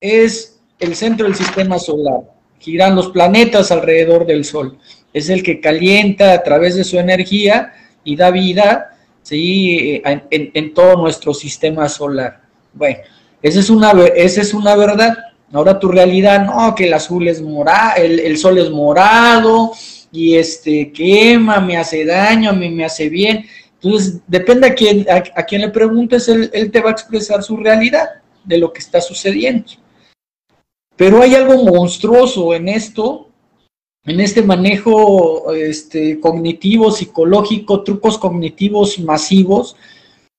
es 0.00 0.60
el 0.78 0.94
centro 0.94 1.26
del 1.26 1.34
sistema 1.34 1.78
solar. 1.78 2.20
Giran 2.58 2.94
los 2.94 3.08
planetas 3.10 3.70
alrededor 3.70 4.26
del 4.26 4.44
Sol. 4.44 4.78
Es 5.12 5.30
el 5.30 5.42
que 5.42 5.60
calienta 5.60 6.32
a 6.32 6.42
través 6.42 6.74
de 6.76 6.84
su 6.84 6.98
energía 6.98 7.72
y 8.04 8.16
da 8.16 8.30
vida 8.30 8.97
¿sí? 9.28 10.00
en, 10.04 10.74
todo 10.74 10.96
nuestro 10.96 11.34
sistema 11.34 11.86
solar. 11.88 12.40
Bueno, 12.72 12.98
esa 13.42 13.60
es 13.60 13.68
una, 13.68 13.92
esa 14.16 14.40
es 14.40 14.54
una 14.54 14.74
verdad. 14.74 15.18
Ahora 15.52 15.78
tu 15.78 15.88
realidad, 15.88 16.46
no, 16.46 16.74
que 16.74 16.86
el 16.86 16.94
azul 16.94 17.28
es 17.28 17.42
morado, 17.42 18.02
el, 18.02 18.38
sol 18.38 18.58
es 18.58 18.70
morado 18.70 19.72
y 20.10 20.36
este 20.36 20.92
quema, 20.92 21.60
me 21.60 21.76
hace 21.76 22.06
daño, 22.06 22.50
a 22.50 22.54
mí 22.54 22.70
me 22.70 22.86
hace 22.86 23.10
bien. 23.10 23.44
Entonces, 23.74 24.20
depende 24.26 24.66
a 24.66 24.74
quién, 24.74 25.06
a, 25.10 25.42
quién 25.44 25.60
le 25.60 25.68
preguntes, 25.68 26.26
él, 26.28 26.70
te 26.70 26.80
va 26.80 26.88
a 26.88 26.92
expresar 26.92 27.42
su 27.42 27.56
realidad 27.56 28.08
de 28.44 28.58
lo 28.58 28.72
que 28.72 28.80
está 28.80 29.00
sucediendo. 29.00 29.72
Pero 30.96 31.22
hay 31.22 31.34
algo 31.34 31.62
monstruoso 31.64 32.54
en 32.54 32.68
esto, 32.68 33.27
en 34.08 34.20
este 34.20 34.42
manejo 34.42 35.52
este, 35.52 36.18
cognitivo, 36.20 36.90
psicológico, 36.90 37.82
trucos 37.82 38.18
cognitivos 38.18 38.98
masivos, 38.98 39.76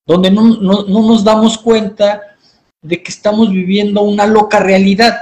donde 0.05 0.31
no, 0.31 0.43
no 0.43 0.83
nos 0.83 1.23
damos 1.23 1.57
cuenta 1.57 2.21
de 2.81 3.01
que 3.03 3.11
estamos 3.11 3.51
viviendo 3.51 4.01
una 4.01 4.25
loca 4.25 4.59
realidad. 4.59 5.17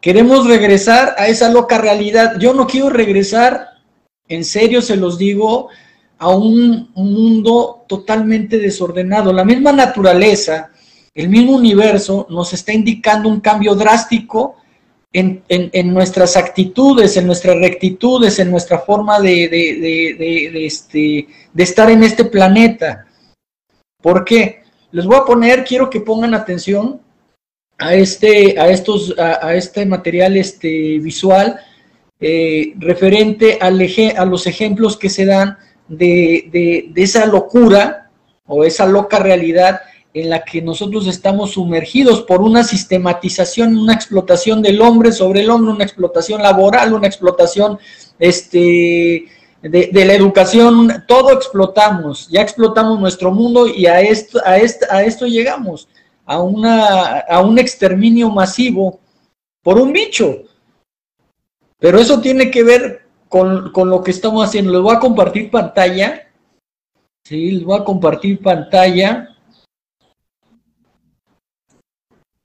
Queremos 0.00 0.46
regresar 0.46 1.16
a 1.18 1.26
esa 1.26 1.50
loca 1.50 1.78
realidad. 1.78 2.38
Yo 2.38 2.54
no 2.54 2.66
quiero 2.66 2.88
regresar, 2.90 3.66
en 4.28 4.44
serio 4.44 4.80
se 4.80 4.96
los 4.96 5.18
digo, 5.18 5.68
a 6.18 6.30
un, 6.30 6.90
mundo 6.94 7.84
totalmente 7.88 8.58
desordenado. 8.58 9.32
La 9.32 9.44
misma 9.44 9.72
naturaleza, 9.72 10.70
el 11.14 11.28
mismo 11.28 11.56
universo 11.56 12.26
nos 12.30 12.52
está 12.52 12.72
indicando 12.72 13.28
un 13.28 13.40
cambio 13.40 13.74
drástico 13.74 14.56
en, 15.12 15.94
nuestras 15.94 16.36
actitudes, 16.36 17.16
en 17.16 17.26
nuestras 17.26 17.56
rectitudes, 17.56 18.38
en 18.38 18.50
nuestra 18.50 18.78
forma 18.80 19.20
de, 19.20 19.48
de, 19.48 20.66
este, 20.66 21.26
de 21.52 21.62
estar 21.62 21.90
en 21.90 22.02
este 22.02 22.24
planeta. 22.24 23.06
¿Por 24.02 24.24
qué? 24.24 24.62
Les 24.90 25.06
voy 25.06 25.16
a 25.16 25.24
poner, 25.24 25.64
quiero 25.64 25.90
que 25.90 26.00
pongan 26.00 26.34
atención 26.34 27.00
a 27.78 27.94
este, 27.94 28.58
a 28.58 28.68
estos, 28.68 29.14
a, 29.18 29.54
este 29.54 29.86
material 29.86 30.36
este, 30.36 30.98
visual 30.98 31.60
eh, 32.20 32.72
referente 32.76 33.58
al 33.60 33.80
a 34.16 34.24
los 34.24 34.46
ejemplos 34.46 34.96
que 34.96 35.08
se 35.08 35.24
dan 35.24 35.56
de, 35.86 36.90
esa 36.96 37.26
locura 37.26 38.10
o 38.46 38.64
esa 38.64 38.86
loca 38.86 39.18
realidad 39.18 39.80
en 40.20 40.30
la 40.30 40.44
que 40.44 40.62
nosotros 40.62 41.06
estamos 41.06 41.52
sumergidos 41.52 42.22
por 42.22 42.40
una 42.40 42.64
sistematización, 42.64 43.76
una 43.76 43.94
explotación 43.94 44.62
del 44.62 44.80
hombre 44.80 45.12
sobre 45.12 45.40
el 45.40 45.50
hombre, 45.50 45.72
una 45.72 45.84
explotación 45.84 46.42
laboral, 46.42 46.92
una 46.92 47.06
explotación 47.06 47.78
este, 48.18 49.26
de, 49.62 50.04
la 50.06 50.14
educación, 50.14 51.04
todo 51.06 51.32
explotamos, 51.32 52.28
ya 52.28 52.42
explotamos 52.42 52.98
nuestro 53.00 53.30
mundo 53.32 53.66
y 53.66 53.86
a 53.86 54.00
esto, 54.00 54.40
a 54.44 54.52
a 54.52 55.02
esto 55.02 55.26
llegamos, 55.26 55.88
a, 56.24 56.40
una, 56.40 57.20
a 57.20 57.40
un 57.40 57.58
exterminio 57.58 58.30
masivo 58.30 59.00
por 59.62 59.78
un 59.78 59.92
bicho. 59.92 60.42
Pero 61.78 61.98
eso 61.98 62.20
tiene 62.20 62.50
que 62.50 62.62
ver 62.64 63.08
con, 63.28 63.72
lo 63.72 64.02
que 64.02 64.10
estamos 64.10 64.46
haciendo. 64.46 64.72
Les 64.72 64.82
voy 64.82 64.96
a 64.96 65.00
compartir 65.00 65.50
pantalla. 65.50 66.28
Sí, 67.24 67.52
les 67.52 67.64
voy 67.64 67.78
a 67.78 67.84
compartir 67.84 68.40
pantalla. 68.40 69.27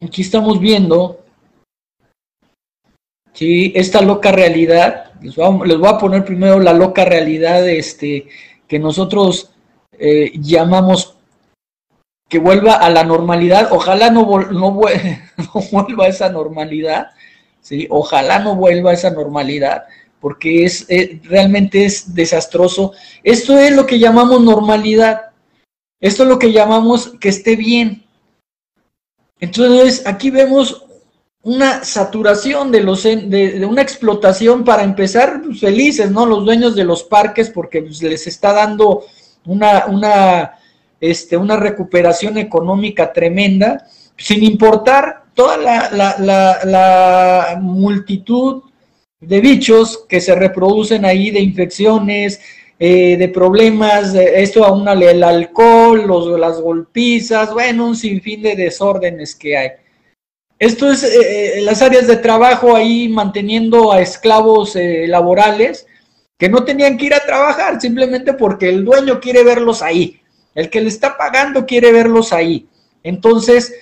Aquí 0.06 0.22
estamos 0.22 0.60
viendo, 0.60 1.24
sí, 3.34 3.72
esta 3.76 4.02
loca 4.02 4.32
realidad. 4.32 5.12
Les 5.22 5.36
voy 5.36 5.88
a, 5.88 5.98
poner 5.98 6.26
primero 6.26 6.60
la 6.60 6.74
loca 6.74 7.06
realidad 7.06 7.68
este, 7.70 8.28
que 8.68 8.80
nosotros 8.80 9.52
eh, 9.98 10.32
llamamos 10.36 11.16
que 12.30 12.40
vuelva 12.40 12.74
a 12.74 12.90
la 12.90 13.04
normalidad. 13.04 13.70
Ojalá 13.72 14.10
no, 14.12 14.26
vuelva 14.26 16.06
a 16.06 16.08
esa 16.08 16.30
normalidad. 16.30 17.12
¿sí? 17.62 17.88
Ojalá 17.90 18.40
no 18.40 18.56
vuelva 18.56 18.92
a 18.92 18.96
esa 18.96 19.12
normalidad 19.12 19.86
porque 20.20 20.64
es, 20.66 20.86
eh, 20.90 21.20
realmente 21.24 21.86
es 21.86 22.14
desastroso. 22.14 22.94
Esto 23.24 23.58
es 23.58 23.76
lo 23.76 23.86
que 23.86 24.00
llamamos 24.00 24.42
normalidad. 24.42 25.32
Esto 26.02 26.24
es 26.24 26.30
lo 26.30 26.40
que 26.40 26.52
llamamos 26.52 27.14
que 27.20 27.30
esté 27.30 27.56
bien. 27.56 28.03
Entonces, 29.44 30.04
aquí 30.06 30.30
vemos 30.30 30.86
una 31.42 31.84
saturación 31.84 32.72
de 32.72 32.82
los 32.82 33.04
de, 33.04 33.66
una 33.70 33.82
explotación 33.82 34.64
para 34.64 34.84
empezar 34.84 35.42
pues, 35.44 35.60
felices, 35.60 36.10
¿no? 36.10 36.26
Los 36.26 36.46
dueños 36.46 36.78
de 36.78 36.86
los 36.86 37.04
parques 37.04 37.50
porque 37.50 37.82
pues, 37.82 38.02
les 38.02 38.26
está 38.26 38.54
dando 38.54 39.04
una, 39.44 39.88
una, 39.88 40.54
este, 41.02 41.36
una 41.36 41.58
recuperación 41.58 42.38
económica 42.38 43.12
tremenda, 43.12 43.86
sin 44.16 44.46
importar 44.46 45.26
toda 45.34 45.58
la, 45.58 45.90
la, 45.92 46.60
la 46.64 47.60
multitud 47.62 48.64
de 49.20 49.42
bichos 49.42 50.06
que 50.08 50.22
se 50.22 50.36
reproducen 50.36 51.04
ahí, 51.04 51.32
de 51.32 51.42
infecciones, 51.42 52.40
eh, 52.80 53.18
de 53.18 53.30
problemas, 53.30 54.16
esto 54.16 54.66
aún 54.66 54.88
el 54.88 55.24
alcohol, 55.24 56.06
los, 56.08 56.40
las 56.40 56.60
golpizas, 56.60 57.54
bueno, 57.54 57.88
un 57.88 57.96
sinfín 57.96 58.42
de 58.42 58.56
desórdenes 58.56 59.36
que 59.36 59.58
hay. 59.58 59.70
Esto 60.58 60.92
es 60.92 61.04
eh, 61.04 61.60
eh, 61.60 61.62
las 61.62 61.82
áreas 61.82 62.08
de 62.08 62.18
trabajo 62.18 62.76
ahí 62.76 63.10
manteniendo 63.10 63.92
a 63.92 64.02
esclavos 64.02 64.76
laborales 64.76 65.86
que 66.38 66.50
no 66.50 66.64
tenían 66.64 66.98
que 66.98 67.06
ir 67.06 67.14
a 67.14 67.26
trabajar 67.26 67.80
simplemente 67.80 68.34
porque 68.34 68.70
el 68.70 68.84
dueño 68.84 69.20
quiere 69.20 69.44
verlos 69.44 69.82
ahí, 69.82 70.20
el 70.56 70.70
que 70.70 70.82
le 70.82 70.90
está 70.90 71.16
pagando 71.16 71.66
quiere 71.66 71.92
verlos 71.92 72.34
ahí. 72.34 72.68
Entonces, 73.04 73.74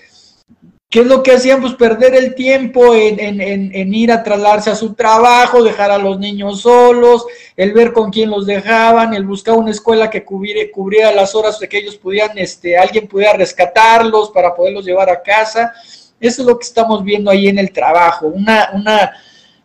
¿Qué 0.91 0.99
es 0.99 1.05
lo 1.05 1.23
que 1.23 1.31
hacían? 1.31 1.61
Pues 1.61 1.73
perder 1.75 2.15
el 2.15 2.35
tiempo 2.35 2.93
en, 2.93 3.93
ir 3.93 4.11
a 4.11 4.23
trasladarse 4.23 4.71
a 4.71 4.75
su 4.75 4.93
trabajo, 4.93 5.63
dejar 5.63 5.89
a 5.89 5.97
los 5.97 6.19
niños 6.19 6.63
solos, 6.63 7.25
el 7.55 7.71
ver 7.71 7.93
con 7.93 8.11
quién 8.11 8.29
los 8.29 8.45
dejaban, 8.45 9.13
el 9.13 9.25
buscar 9.25 9.55
una 9.55 9.71
escuela 9.71 10.09
que 10.09 10.25
cubriera, 10.25 11.13
las 11.13 11.33
horas 11.33 11.57
de 11.61 11.69
que 11.69 11.77
ellos 11.77 11.95
pudieran, 11.95 12.37
este, 12.37 12.77
alguien 12.77 13.07
pudiera 13.07 13.31
rescatarlos 13.31 14.31
para 14.31 14.53
poderlos 14.53 14.83
llevar 14.83 15.09
a 15.09 15.21
casa. 15.21 15.71
Eso 16.19 16.41
es 16.41 16.45
lo 16.45 16.59
que 16.59 16.65
estamos 16.65 17.05
viendo 17.05 17.31
ahí 17.31 17.47
en 17.47 17.57
el 17.57 17.71
trabajo, 17.71 18.27
una, 18.27 18.71
una, 18.73 19.13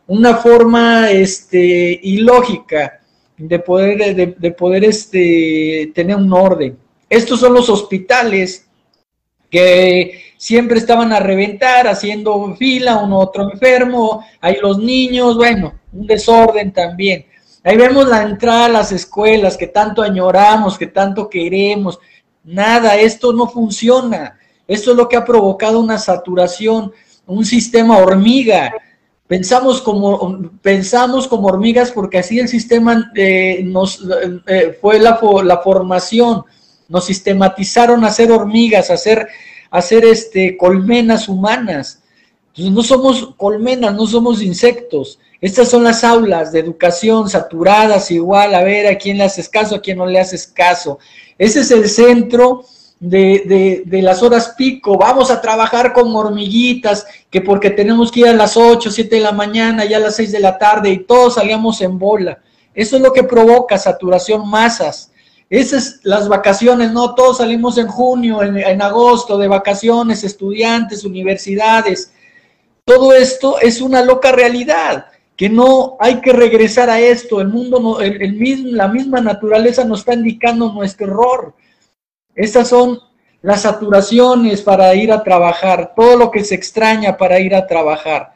una 0.06 0.36
forma 0.36 1.10
este, 1.10 1.98
ilógica 2.04 3.00
de 3.36 3.58
poder, 3.58 4.36
de, 4.38 4.50
poder 4.52 4.84
este, 4.84 5.90
tener 5.92 6.14
un 6.14 6.32
orden. 6.32 6.78
Estos 7.10 7.40
son 7.40 7.52
los 7.52 7.68
hospitales 7.68 8.66
que 9.56 10.34
siempre 10.36 10.78
estaban 10.78 11.14
a 11.14 11.20
reventar, 11.20 11.88
haciendo 11.88 12.54
fila, 12.56 12.98
uno 12.98 13.20
otro 13.20 13.50
enfermo, 13.50 14.22
ahí 14.42 14.58
los 14.60 14.76
niños, 14.76 15.38
bueno, 15.38 15.72
un 15.94 16.06
desorden 16.06 16.74
también. 16.74 17.24
Ahí 17.64 17.78
vemos 17.78 18.06
la 18.06 18.22
entrada 18.22 18.66
a 18.66 18.68
las 18.68 18.92
escuelas 18.92 19.56
que 19.56 19.66
tanto 19.66 20.02
añoramos, 20.02 20.76
que 20.76 20.88
tanto 20.88 21.30
queremos. 21.30 21.98
Nada, 22.44 22.96
esto 22.96 23.32
no 23.32 23.48
funciona. 23.48 24.38
Esto 24.68 24.90
es 24.90 24.96
lo 24.98 25.08
que 25.08 25.16
ha 25.16 25.24
provocado 25.24 25.80
una 25.80 25.96
saturación, 25.96 26.92
un 27.26 27.46
sistema 27.46 27.96
hormiga. 27.96 28.74
Pensamos 29.26 29.80
como, 29.80 30.50
pensamos 30.60 31.26
como 31.26 31.48
hormigas 31.48 31.90
porque 31.90 32.18
así 32.18 32.38
el 32.38 32.48
sistema 32.48 33.10
eh, 33.16 33.62
nos 33.64 34.06
eh, 34.46 34.78
fue 34.82 35.00
la, 35.00 35.18
la 35.42 35.58
formación 35.58 36.44
nos 36.88 37.06
sistematizaron 37.06 38.04
a 38.04 38.10
ser 38.10 38.30
hormigas, 38.30 38.90
a 38.90 38.96
ser, 38.96 39.28
a 39.70 39.78
este, 39.78 40.56
colmenas 40.56 41.28
humanas. 41.28 42.02
Entonces 42.48 42.72
no 42.72 42.82
somos 42.82 43.34
colmenas, 43.36 43.94
no 43.94 44.06
somos 44.06 44.42
insectos. 44.42 45.18
Estas 45.40 45.68
son 45.68 45.84
las 45.84 46.02
aulas 46.02 46.52
de 46.52 46.60
educación 46.60 47.28
saturadas 47.28 48.10
igual, 48.10 48.54
a 48.54 48.62
ver 48.62 48.86
a 48.86 48.96
quién 48.96 49.18
le 49.18 49.24
haces 49.24 49.48
caso, 49.48 49.76
a 49.76 49.82
quién 49.82 49.98
no 49.98 50.06
le 50.06 50.18
haces 50.18 50.46
caso. 50.46 50.98
Ese 51.36 51.60
es 51.60 51.70
el 51.70 51.88
centro 51.88 52.64
de, 52.98 53.84
de, 53.84 54.02
las 54.02 54.22
horas 54.22 54.54
pico. 54.56 54.96
Vamos 54.96 55.30
a 55.30 55.42
trabajar 55.42 55.92
con 55.92 56.14
hormiguitas, 56.16 57.06
que 57.30 57.42
porque 57.42 57.70
tenemos 57.70 58.10
que 58.10 58.20
ir 58.20 58.28
a 58.28 58.32
las 58.32 58.56
8, 58.56 58.90
7 58.90 59.16
de 59.16 59.20
la 59.20 59.32
mañana, 59.32 59.84
ya 59.84 59.98
a 59.98 60.00
las 60.00 60.16
6 60.16 60.32
de 60.32 60.40
la 60.40 60.56
tarde 60.56 60.90
y 60.90 61.04
todos 61.04 61.34
salíamos 61.34 61.82
en 61.82 61.98
bola. 61.98 62.38
Eso 62.74 62.96
es 62.96 63.02
lo 63.02 63.12
que 63.12 63.22
provoca 63.22 63.76
saturación 63.76 64.48
masas. 64.48 65.10
Esas 65.48 66.00
las 66.02 66.28
vacaciones, 66.28 66.92
no, 66.92 67.14
todos 67.14 67.38
salimos 67.38 67.78
en 67.78 67.86
junio, 67.86 68.42
en, 68.42 68.82
agosto, 68.82 69.38
de 69.38 69.46
vacaciones, 69.46 70.24
estudiantes, 70.24 71.04
universidades. 71.04 72.12
Todo 72.84 73.12
esto 73.12 73.60
es 73.60 73.80
una 73.80 74.02
loca 74.02 74.32
realidad, 74.32 75.06
que 75.36 75.48
no 75.48 75.96
hay 76.00 76.20
que 76.20 76.32
regresar 76.32 76.90
a 76.90 76.98
esto. 76.98 77.40
El 77.40 77.48
mundo, 77.48 78.00
el, 78.00 78.32
mismo, 78.32 78.70
la 78.72 78.88
misma 78.88 79.20
naturaleza 79.20 79.84
nos 79.84 80.00
está 80.00 80.14
indicando 80.14 80.72
nuestro 80.72 81.06
error. 81.06 81.54
Estas 82.34 82.68
son 82.68 82.98
las 83.42 83.62
saturaciones 83.62 84.62
para 84.62 84.92
ir 84.96 85.12
a 85.12 85.22
trabajar, 85.22 85.92
todo 85.94 86.16
lo 86.16 86.30
que 86.32 86.42
se 86.42 86.56
extraña 86.56 87.16
para 87.16 87.38
ir 87.38 87.54
a 87.54 87.68
trabajar. 87.68 88.34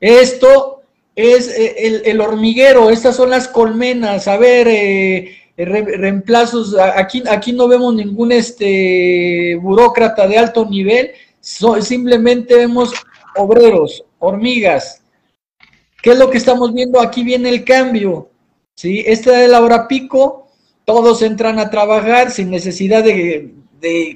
Esto 0.00 0.80
es 1.14 1.48
eh, 1.48 2.02
el, 2.06 2.20
hormiguero, 2.22 2.88
estas 2.88 3.16
son 3.16 3.28
las 3.28 3.48
colmenas. 3.48 4.26
A 4.28 4.38
ver, 4.38 4.66
eh, 4.68 5.39
eh, 5.60 5.64
reemplazos, 5.98 6.74
aquí, 6.78 7.22
aquí 7.28 7.52
no 7.52 7.68
vemos 7.68 7.92
ningún 7.92 8.32
este 8.32 9.56
burócrata 9.60 10.26
de 10.26 10.38
alto 10.38 10.64
nivel, 10.64 11.10
simplemente 11.40 12.56
vemos 12.56 12.94
obreros, 13.36 14.02
hormigas. 14.18 15.02
¿Qué 16.02 16.12
es 16.12 16.18
lo 16.18 16.30
que 16.30 16.38
estamos 16.38 16.72
viendo? 16.72 16.98
Aquí 16.98 17.22
viene 17.22 17.50
el 17.50 17.62
cambio. 17.62 18.30
¿sí? 18.74 19.04
Esta 19.06 19.42
es 19.44 19.50
la 19.50 19.60
hora 19.60 19.86
pico, 19.86 20.48
todos 20.86 21.20
entran 21.20 21.58
a 21.58 21.68
trabajar 21.68 22.30
sin 22.30 22.48
necesidad 22.48 23.04
de, 23.04 23.52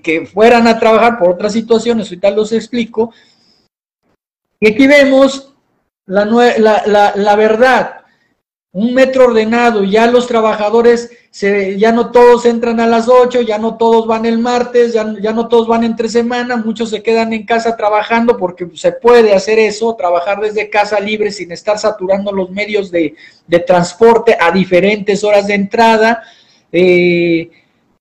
que 0.03 0.27
fueran 0.27 0.67
a 0.67 0.79
trabajar 0.79 1.19
por 1.19 1.29
otras 1.29 1.53
situaciones, 1.53 2.07
ahorita 2.09 2.31
los 2.31 2.53
explico. 2.53 3.13
Y 4.61 4.73
aquí 4.73 4.87
vemos 4.87 5.53
la, 6.07 6.25
la 7.15 7.37
verdad, 7.37 8.04
un 8.75 8.93
metro 8.93 9.27
ordenado, 9.27 9.85
ya 9.85 10.09
los 10.09 10.27
trabajadores, 10.27 11.09
se, 11.31 11.79
ya 11.79 11.93
no 11.93 12.11
todos 12.11 12.45
entran 12.45 12.81
a 12.81 12.89
las 12.89 13.09
8, 13.09 13.43
ya 13.43 13.57
no 13.57 13.77
todos 13.77 14.05
van 14.09 14.27
el 14.27 14.39
martes, 14.39 14.93
ya, 14.93 15.15
ya, 15.23 15.33
no 15.33 15.47
todos 15.47 15.69
van 15.69 15.85
entre 15.85 16.09
semana, 16.09 16.57
muchos 16.57 16.91
se 16.91 17.01
quedan 17.01 17.33
en 17.33 17.47
casa 17.47 17.77
trabajando 17.77 18.37
porque 18.37 18.69
se 18.75 18.91
puede 18.91 19.33
hacer 19.33 19.61
eso, 19.61 19.95
trabajar 19.95 20.41
desde 20.41 20.71
casa 20.71 20.99
libre 20.99 21.31
sin 21.31 21.53
estar 21.53 21.79
saturando 21.79 22.33
los 22.33 22.51
medios 22.51 22.91
de, 22.91 23.15
transporte 23.65 24.37
a 24.39 24.51
diferentes 24.51 25.23
horas 25.23 25.47
de 25.47 25.55
entrada. 25.55 26.25
Eh, 26.73 27.51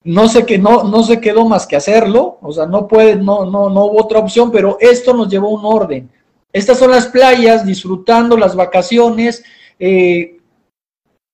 no 0.05 0.27
sé 0.27 0.43
que 0.43 0.57
no, 0.57 0.85
no 0.85 1.03
se 1.03 1.21
quedó 1.21 1.47
más 1.47 1.67
que 1.67 1.75
hacerlo, 1.75 2.39
o 2.41 2.51
sea, 2.51 2.65
no 2.65 2.87
puede, 2.87 3.15
no, 3.15 3.45
no, 3.45 3.69
no 3.69 3.85
hubo 3.85 4.01
otra 4.01 4.17
opción, 4.17 4.51
pero 4.51 4.77
esto 4.79 5.13
nos 5.13 5.29
llevó 5.29 5.49
a 5.49 5.59
un 5.59 5.65
orden. 5.65 6.09
Estas 6.51 6.79
son 6.79 6.89
las 6.89 7.05
playas, 7.05 7.63
disfrutando 7.63 8.35
las 8.35 8.55
vacaciones, 8.55 9.43
eh, 9.77 10.39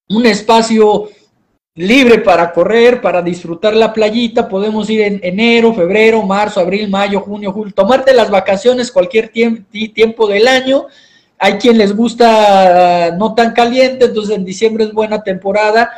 un 0.10 0.26
espacio 0.26 1.10
libre 1.76 2.20
para 2.20 2.52
correr, 2.52 3.00
para 3.00 3.22
disfrutar 3.22 3.76
la 3.76 3.94
playita. 3.94 4.50
Podemos 4.50 4.90
ir 4.90 5.02
en 5.02 5.20
enero, 5.24 5.74
febrero, 5.74 6.22
marzo, 6.24 6.60
abril, 6.60 6.90
mayo, 6.90 7.22
junio, 7.22 7.54
julio. 7.54 7.74
Tomarte 7.74 8.14
las 8.14 8.30
vacaciones 8.30 8.92
cualquier 8.92 9.30
tiempo 9.30 10.28
del 10.28 10.48
año. 10.48 10.88
Hay 11.38 11.54
quien 11.54 11.78
les 11.78 11.96
gusta 11.96 13.08
ah, 13.08 13.12
no 13.12 13.34
tan 13.34 13.54
caliente, 13.54 14.06
entonces 14.06 14.36
en 14.36 14.44
diciembre 14.44 14.84
es 14.84 14.92
buena 14.92 15.24
temporada, 15.24 15.90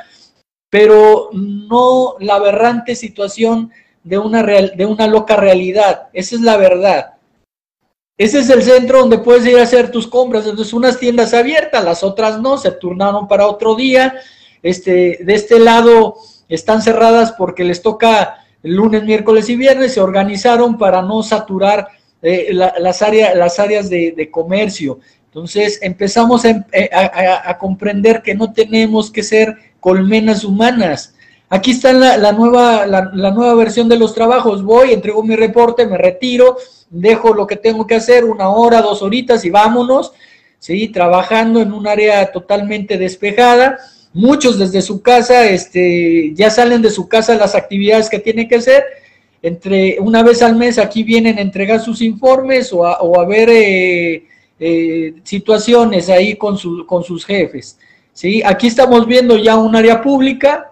pero 0.69 1.29
no 1.33 2.15
la 2.19 2.35
aberrante 2.35 2.95
situación 2.95 3.71
de 4.03 4.19
una, 4.19 4.43
real, 4.43 4.73
de 4.75 4.85
una 4.85 5.07
loca 5.07 5.35
realidad. 5.35 6.09
Esa 6.13 6.35
es 6.35 6.41
la 6.41 6.57
verdad. 6.57 7.13
Ese 8.21 8.37
es 8.37 8.51
el 8.51 8.61
centro 8.61 8.99
donde 8.99 9.17
puedes 9.17 9.47
ir 9.47 9.57
a 9.57 9.63
hacer 9.63 9.89
tus 9.89 10.05
compras. 10.05 10.45
Entonces, 10.45 10.73
unas 10.73 10.99
tiendas 10.99 11.33
abiertas, 11.33 11.83
las 11.83 12.03
otras 12.03 12.39
no, 12.39 12.55
se 12.55 12.69
turnaron 12.69 13.27
para 13.27 13.47
otro 13.47 13.73
día. 13.73 14.13
Este, 14.61 15.17
de 15.23 15.33
este 15.33 15.57
lado 15.57 16.17
están 16.47 16.83
cerradas 16.83 17.31
porque 17.31 17.63
les 17.63 17.81
toca 17.81 18.45
lunes, 18.61 19.03
miércoles 19.05 19.49
y 19.49 19.55
viernes. 19.55 19.95
Se 19.95 20.01
organizaron 20.01 20.77
para 20.77 21.01
no 21.01 21.23
saturar 21.23 21.87
eh, 22.21 22.49
las, 22.53 23.01
áreas, 23.01 23.35
las 23.35 23.57
áreas 23.57 23.89
de, 23.89 24.29
comercio. 24.31 24.99
Entonces, 25.25 25.79
empezamos 25.81 26.45
eh, 26.45 26.61
a, 26.93 27.57
comprender 27.57 28.21
que 28.21 28.35
no 28.35 28.53
tenemos 28.53 29.09
que 29.09 29.23
ser 29.23 29.57
colmenas 29.79 30.43
humanas. 30.43 31.15
Aquí 31.51 31.71
está 31.71 31.93
la, 31.93 32.31
nueva, 32.31 32.87
la 32.87 33.31
nueva 33.31 33.53
versión 33.53 33.87
de 33.87 33.99
los 33.99 34.15
trabajos. 34.15 34.63
Voy, 34.63 34.93
entrego 34.93 35.21
mi 35.21 35.35
reporte, 35.35 35.85
me 35.85 35.97
retiro 35.97 36.57
dejo 36.91 37.33
lo 37.33 37.47
que 37.47 37.55
tengo 37.55 37.87
que 37.87 37.95
hacer, 37.95 38.25
una 38.25 38.49
hora, 38.49 38.81
dos 38.81 39.01
horitas 39.01 39.43
y 39.45 39.49
vámonos, 39.49 40.11
¿sí? 40.59 40.89
Trabajando 40.89 41.61
en 41.61 41.73
un 41.73 41.87
área 41.87 42.31
totalmente 42.31 42.97
despejada. 42.97 43.79
Muchos 44.13 44.59
desde 44.59 44.81
su 44.81 45.01
casa, 45.01 45.45
este, 45.45 46.33
ya 46.35 46.49
salen 46.49 46.81
de 46.81 46.91
su 46.91 47.07
casa 47.07 47.35
las 47.35 47.55
actividades 47.55 48.09
que 48.09 48.19
tienen 48.19 48.47
que 48.47 48.55
hacer. 48.55 48.83
Entre 49.41 49.97
una 49.99 50.21
vez 50.21 50.41
al 50.43 50.55
mes 50.55 50.77
aquí 50.77 51.01
vienen 51.01 51.37
a 51.37 51.41
entregar 51.41 51.79
sus 51.79 52.01
informes 52.01 52.71
o 52.73 52.85
a, 52.85 53.25
ver 53.25 53.49
eh, 53.49 54.25
eh, 54.59 55.13
situaciones 55.23 56.09
ahí 56.09 56.35
con, 56.35 56.57
con 56.85 57.03
sus 57.03 57.25
jefes. 57.25 57.79
¿sí? 58.13 58.43
Aquí 58.45 58.67
estamos 58.67 59.07
viendo 59.07 59.37
ya 59.37 59.55
un 59.55 59.75
área 59.75 60.01
pública, 60.01 60.70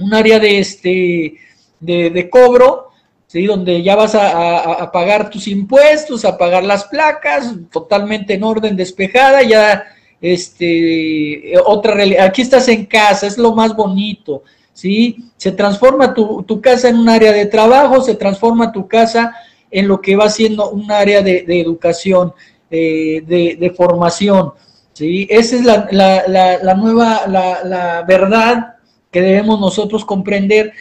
un 0.00 0.14
área 0.14 0.38
de, 0.38 0.58
este, 0.58 1.34
de, 1.80 2.30
cobro, 2.30 2.88
¿sí? 3.26 3.46
donde 3.46 3.82
ya 3.82 3.96
vas 3.96 4.14
a, 4.14 4.90
pagar 4.92 5.30
tus 5.30 5.48
impuestos, 5.48 6.24
a 6.24 6.36
pagar 6.36 6.64
las 6.64 6.84
placas, 6.84 7.54
totalmente 7.70 8.34
en 8.34 8.44
orden, 8.44 8.76
despejada, 8.76 9.42
ya 9.42 9.84
este, 10.20 11.54
otra 11.64 11.94
realidad. 11.94 12.26
Aquí 12.26 12.42
estás 12.42 12.68
en 12.68 12.86
casa, 12.86 13.26
es 13.26 13.38
lo 13.38 13.54
más 13.54 13.74
bonito, 13.74 14.42
¿sí? 14.72 15.16
Se 15.36 15.52
transforma 15.52 16.14
tu, 16.14 16.60
casa 16.60 16.88
en 16.88 16.96
un 16.96 17.08
área 17.08 17.32
de 17.32 17.46
trabajo, 17.46 18.02
se 18.02 18.14
transforma 18.14 18.72
tu 18.72 18.86
casa 18.86 19.34
en 19.70 19.86
lo 19.86 20.00
que 20.00 20.16
va 20.16 20.28
siendo 20.28 20.70
un 20.70 20.90
área 20.90 21.22
de, 21.22 21.44
educación, 21.60 22.34
eh, 22.70 23.22
de, 23.26 23.70
formación, 23.70 24.52
¿sí? 24.92 25.26
Esa 25.30 25.56
es 25.56 25.64
la, 25.64 26.58
la 26.62 26.74
nueva, 26.74 27.26
la 27.26 28.04
verdad 28.06 28.79
que 29.10 29.20
debemos 29.20 29.60
nosotros 29.60 30.04
comprender 30.04 30.72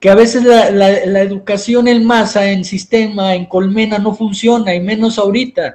que 0.00 0.10
a 0.10 0.14
veces 0.14 0.44
la, 0.44 1.22
educación 1.22 1.88
en 1.88 2.04
masa, 2.04 2.50
en 2.50 2.64
sistema, 2.64 3.34
en 3.34 3.46
colmena 3.46 3.98
no 3.98 4.14
funciona, 4.14 4.74
y 4.74 4.80
menos 4.80 5.18
ahorita. 5.18 5.74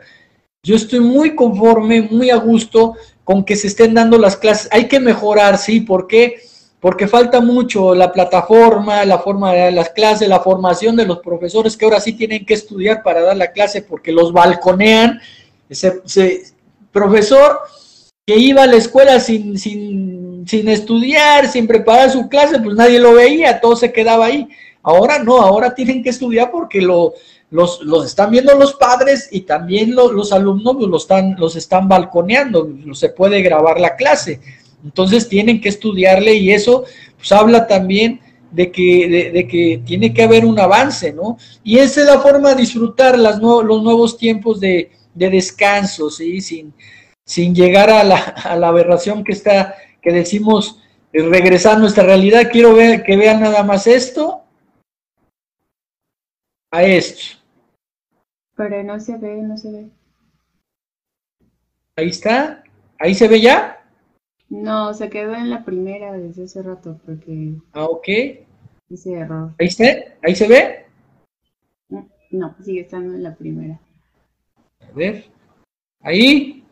Yo 0.63 0.75
estoy 0.75 0.99
muy 0.99 1.35
conforme, 1.35 2.03
muy 2.03 2.29
a 2.29 2.35
gusto 2.35 2.95
con 3.23 3.43
que 3.43 3.55
se 3.55 3.67
estén 3.67 3.93
dando 3.93 4.17
las 4.17 4.37
clases. 4.37 4.69
Hay 4.71 4.87
que 4.87 4.99
mejorar, 4.99 5.57
sí, 5.57 5.81
¿por 5.81 6.07
qué? 6.07 6.35
porque 6.81 7.07
falta 7.07 7.39
mucho 7.41 7.93
la 7.93 8.11
plataforma, 8.11 9.05
la 9.05 9.19
forma 9.19 9.53
de 9.53 9.71
las 9.71 9.91
clases, 9.91 10.27
la 10.27 10.39
formación 10.39 10.95
de 10.95 11.05
los 11.05 11.19
profesores 11.19 11.77
que 11.77 11.85
ahora 11.85 11.99
sí 11.99 12.13
tienen 12.13 12.43
que 12.43 12.55
estudiar 12.55 13.03
para 13.03 13.21
dar 13.21 13.37
la 13.37 13.51
clase 13.51 13.83
porque 13.83 14.11
los 14.11 14.33
balconean. 14.33 15.21
Ese, 15.69 16.01
profesor 16.91 17.59
que 18.25 18.35
iba 18.35 18.63
a 18.63 18.67
la 18.67 18.77
escuela 18.77 19.19
sin, 19.19 19.59
sin, 19.59 20.20
sin 20.45 20.69
estudiar, 20.69 21.47
sin 21.47 21.67
preparar 21.67 22.09
su 22.09 22.27
clase, 22.29 22.59
pues 22.59 22.75
nadie 22.75 22.99
lo 22.99 23.13
veía, 23.13 23.59
todo 23.59 23.75
se 23.75 23.91
quedaba 23.91 24.25
ahí. 24.25 24.47
Ahora 24.83 25.19
no, 25.19 25.39
ahora 25.39 25.75
tienen 25.75 26.03
que 26.03 26.09
estudiar 26.09 26.51
porque 26.51 26.81
lo, 26.81 27.13
los, 27.51 27.81
los 27.81 28.05
están 28.05 28.31
viendo 28.31 28.55
los 28.55 28.73
padres 28.73 29.29
y 29.31 29.41
también 29.41 29.93
los 29.93 30.31
alumnos 30.31 30.75
pues, 30.77 30.89
los, 30.89 31.03
están, 31.03 31.35
los 31.37 31.55
están 31.55 31.87
balconeando, 31.87 32.69
se 32.93 33.09
puede 33.09 33.41
grabar 33.41 33.79
la 33.79 33.95
clase. 33.95 34.39
Entonces 34.83 35.29
tienen 35.29 35.61
que 35.61 35.69
estudiarle 35.69 36.33
y 36.35 36.51
eso 36.51 36.85
pues 37.17 37.31
habla 37.31 37.67
también 37.67 38.19
de 38.51 38.71
que, 38.71 39.31
de, 39.33 39.47
que 39.47 39.81
tiene 39.85 40.13
que 40.13 40.23
haber 40.23 40.45
un 40.45 40.59
avance, 40.59 41.13
¿no? 41.13 41.37
Y 41.63 41.77
esa 41.77 42.01
es 42.01 42.07
la 42.07 42.19
forma 42.19 42.49
de 42.49 42.61
disfrutar 42.61 43.17
las 43.17 43.39
los 43.39 43.83
nuevos 43.83 44.17
tiempos 44.17 44.59
de, 44.59 44.91
descanso, 45.13 46.09
¿sí? 46.09 46.41
Sin, 46.41 46.73
sin 47.23 47.53
llegar 47.53 47.89
a 47.89 48.03
la, 48.03 48.17
a 48.17 48.55
la 48.55 48.69
aberración 48.69 49.23
que 49.23 49.31
está, 49.33 49.75
que 50.01 50.11
decimos 50.11 50.81
eh, 51.13 51.23
regresar 51.23 51.75
a 51.75 51.79
nuestra 51.79 52.03
realidad. 52.03 52.49
Quiero 52.51 52.73
ver, 52.73 53.03
que 53.03 53.17
vean 53.17 53.41
nada 53.41 53.63
más 53.63 53.87
esto 53.87 54.43
a 56.71 56.83
esto. 56.83 57.37
Pero 58.55 58.83
no 58.83 58.99
se 58.99 59.17
ve, 59.17 59.41
no 59.41 59.57
se 59.57 59.71
ve. 59.71 59.89
Ahí 61.95 62.09
está. 62.09 62.63
¿Ahí 62.99 63.13
se 63.13 63.27
ve 63.27 63.41
ya? 63.41 63.83
No, 64.49 64.93
se 64.93 65.09
quedó 65.09 65.33
en 65.33 65.49
la 65.49 65.63
primera 65.63 66.11
desde 66.13 66.43
hace 66.43 66.61
rato 66.61 66.99
porque... 67.05 67.53
Ah, 67.73 67.85
ok. 67.85 68.07
Hice 68.89 69.13
error. 69.13 69.53
¿Ahí 69.57 69.69
se, 69.69 70.17
¿Ahí 70.21 70.35
se 70.35 70.47
ve? 70.47 70.85
No, 72.31 72.55
sigue 72.61 72.81
estando 72.81 73.13
en 73.13 73.23
la 73.23 73.35
primera. 73.35 73.79
A 74.81 74.91
ver. 74.93 75.25
¿Ahí? 76.01 76.65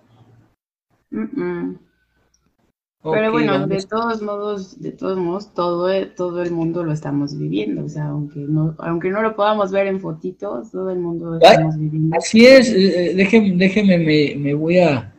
Pero 3.02 3.32
bueno, 3.32 3.66
de 3.66 3.82
todos 3.84 4.22
modos, 4.22 4.82
de 4.82 4.92
todos 4.92 5.18
modos, 5.18 5.54
todo, 5.54 5.90
todo 6.16 6.42
el 6.42 6.52
mundo 6.52 6.84
lo 6.84 6.92
estamos 6.92 7.38
viviendo. 7.38 7.86
O 7.86 7.90
sea, 7.90 8.08
aunque 8.08 8.40
no, 8.40 8.76
aunque 8.80 9.10
no 9.10 9.22
lo 9.22 9.36
podamos 9.36 9.72
ver 9.72 9.88
en 9.88 10.00
fotitos, 10.00 10.72
todo 10.72 10.90
el 10.90 11.00
mundo 11.00 11.32
lo 11.32 11.38
estamos 11.38 11.78
viviendo. 11.78 12.18
Así 12.18 12.46
es, 12.46 12.70
eh, 12.70 13.12
eh, 13.12 13.16
déjeme, 13.16 13.56
déjeme 13.56 13.98
me, 13.98 14.36
me 14.36 14.54
voy 14.54 14.80
a... 14.80 15.14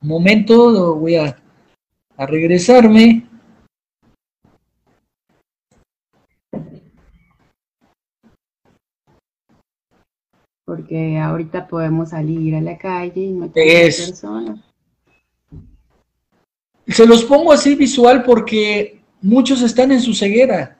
Un 0.00 0.08
momento, 0.08 0.94
voy 0.94 1.16
a 1.16 1.36
a 2.18 2.26
regresarme. 2.26 3.24
Porque 10.66 11.16
ahorita 11.16 11.66
podemos 11.66 12.10
salir 12.10 12.56
a 12.56 12.60
la 12.60 12.76
calle 12.76 13.22
y 13.22 13.32
no 13.32 13.50
tener 13.50 13.84
personas. 13.84 14.67
Se 16.88 17.06
los 17.06 17.24
pongo 17.24 17.52
así 17.52 17.74
visual 17.74 18.24
porque 18.24 19.00
muchos 19.20 19.62
están 19.62 19.92
en 19.92 20.00
su 20.00 20.14
ceguera. 20.14 20.78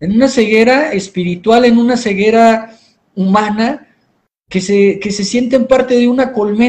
En 0.00 0.12
una 0.12 0.28
ceguera 0.28 0.92
espiritual, 0.92 1.64
en 1.64 1.78
una 1.78 1.96
ceguera 1.96 2.76
humana, 3.14 3.88
que 4.48 4.60
se, 4.60 4.98
que 5.00 5.10
se 5.10 5.24
sienten 5.24 5.66
parte 5.66 5.96
de 5.96 6.08
una 6.08 6.32
colmena 6.32 6.64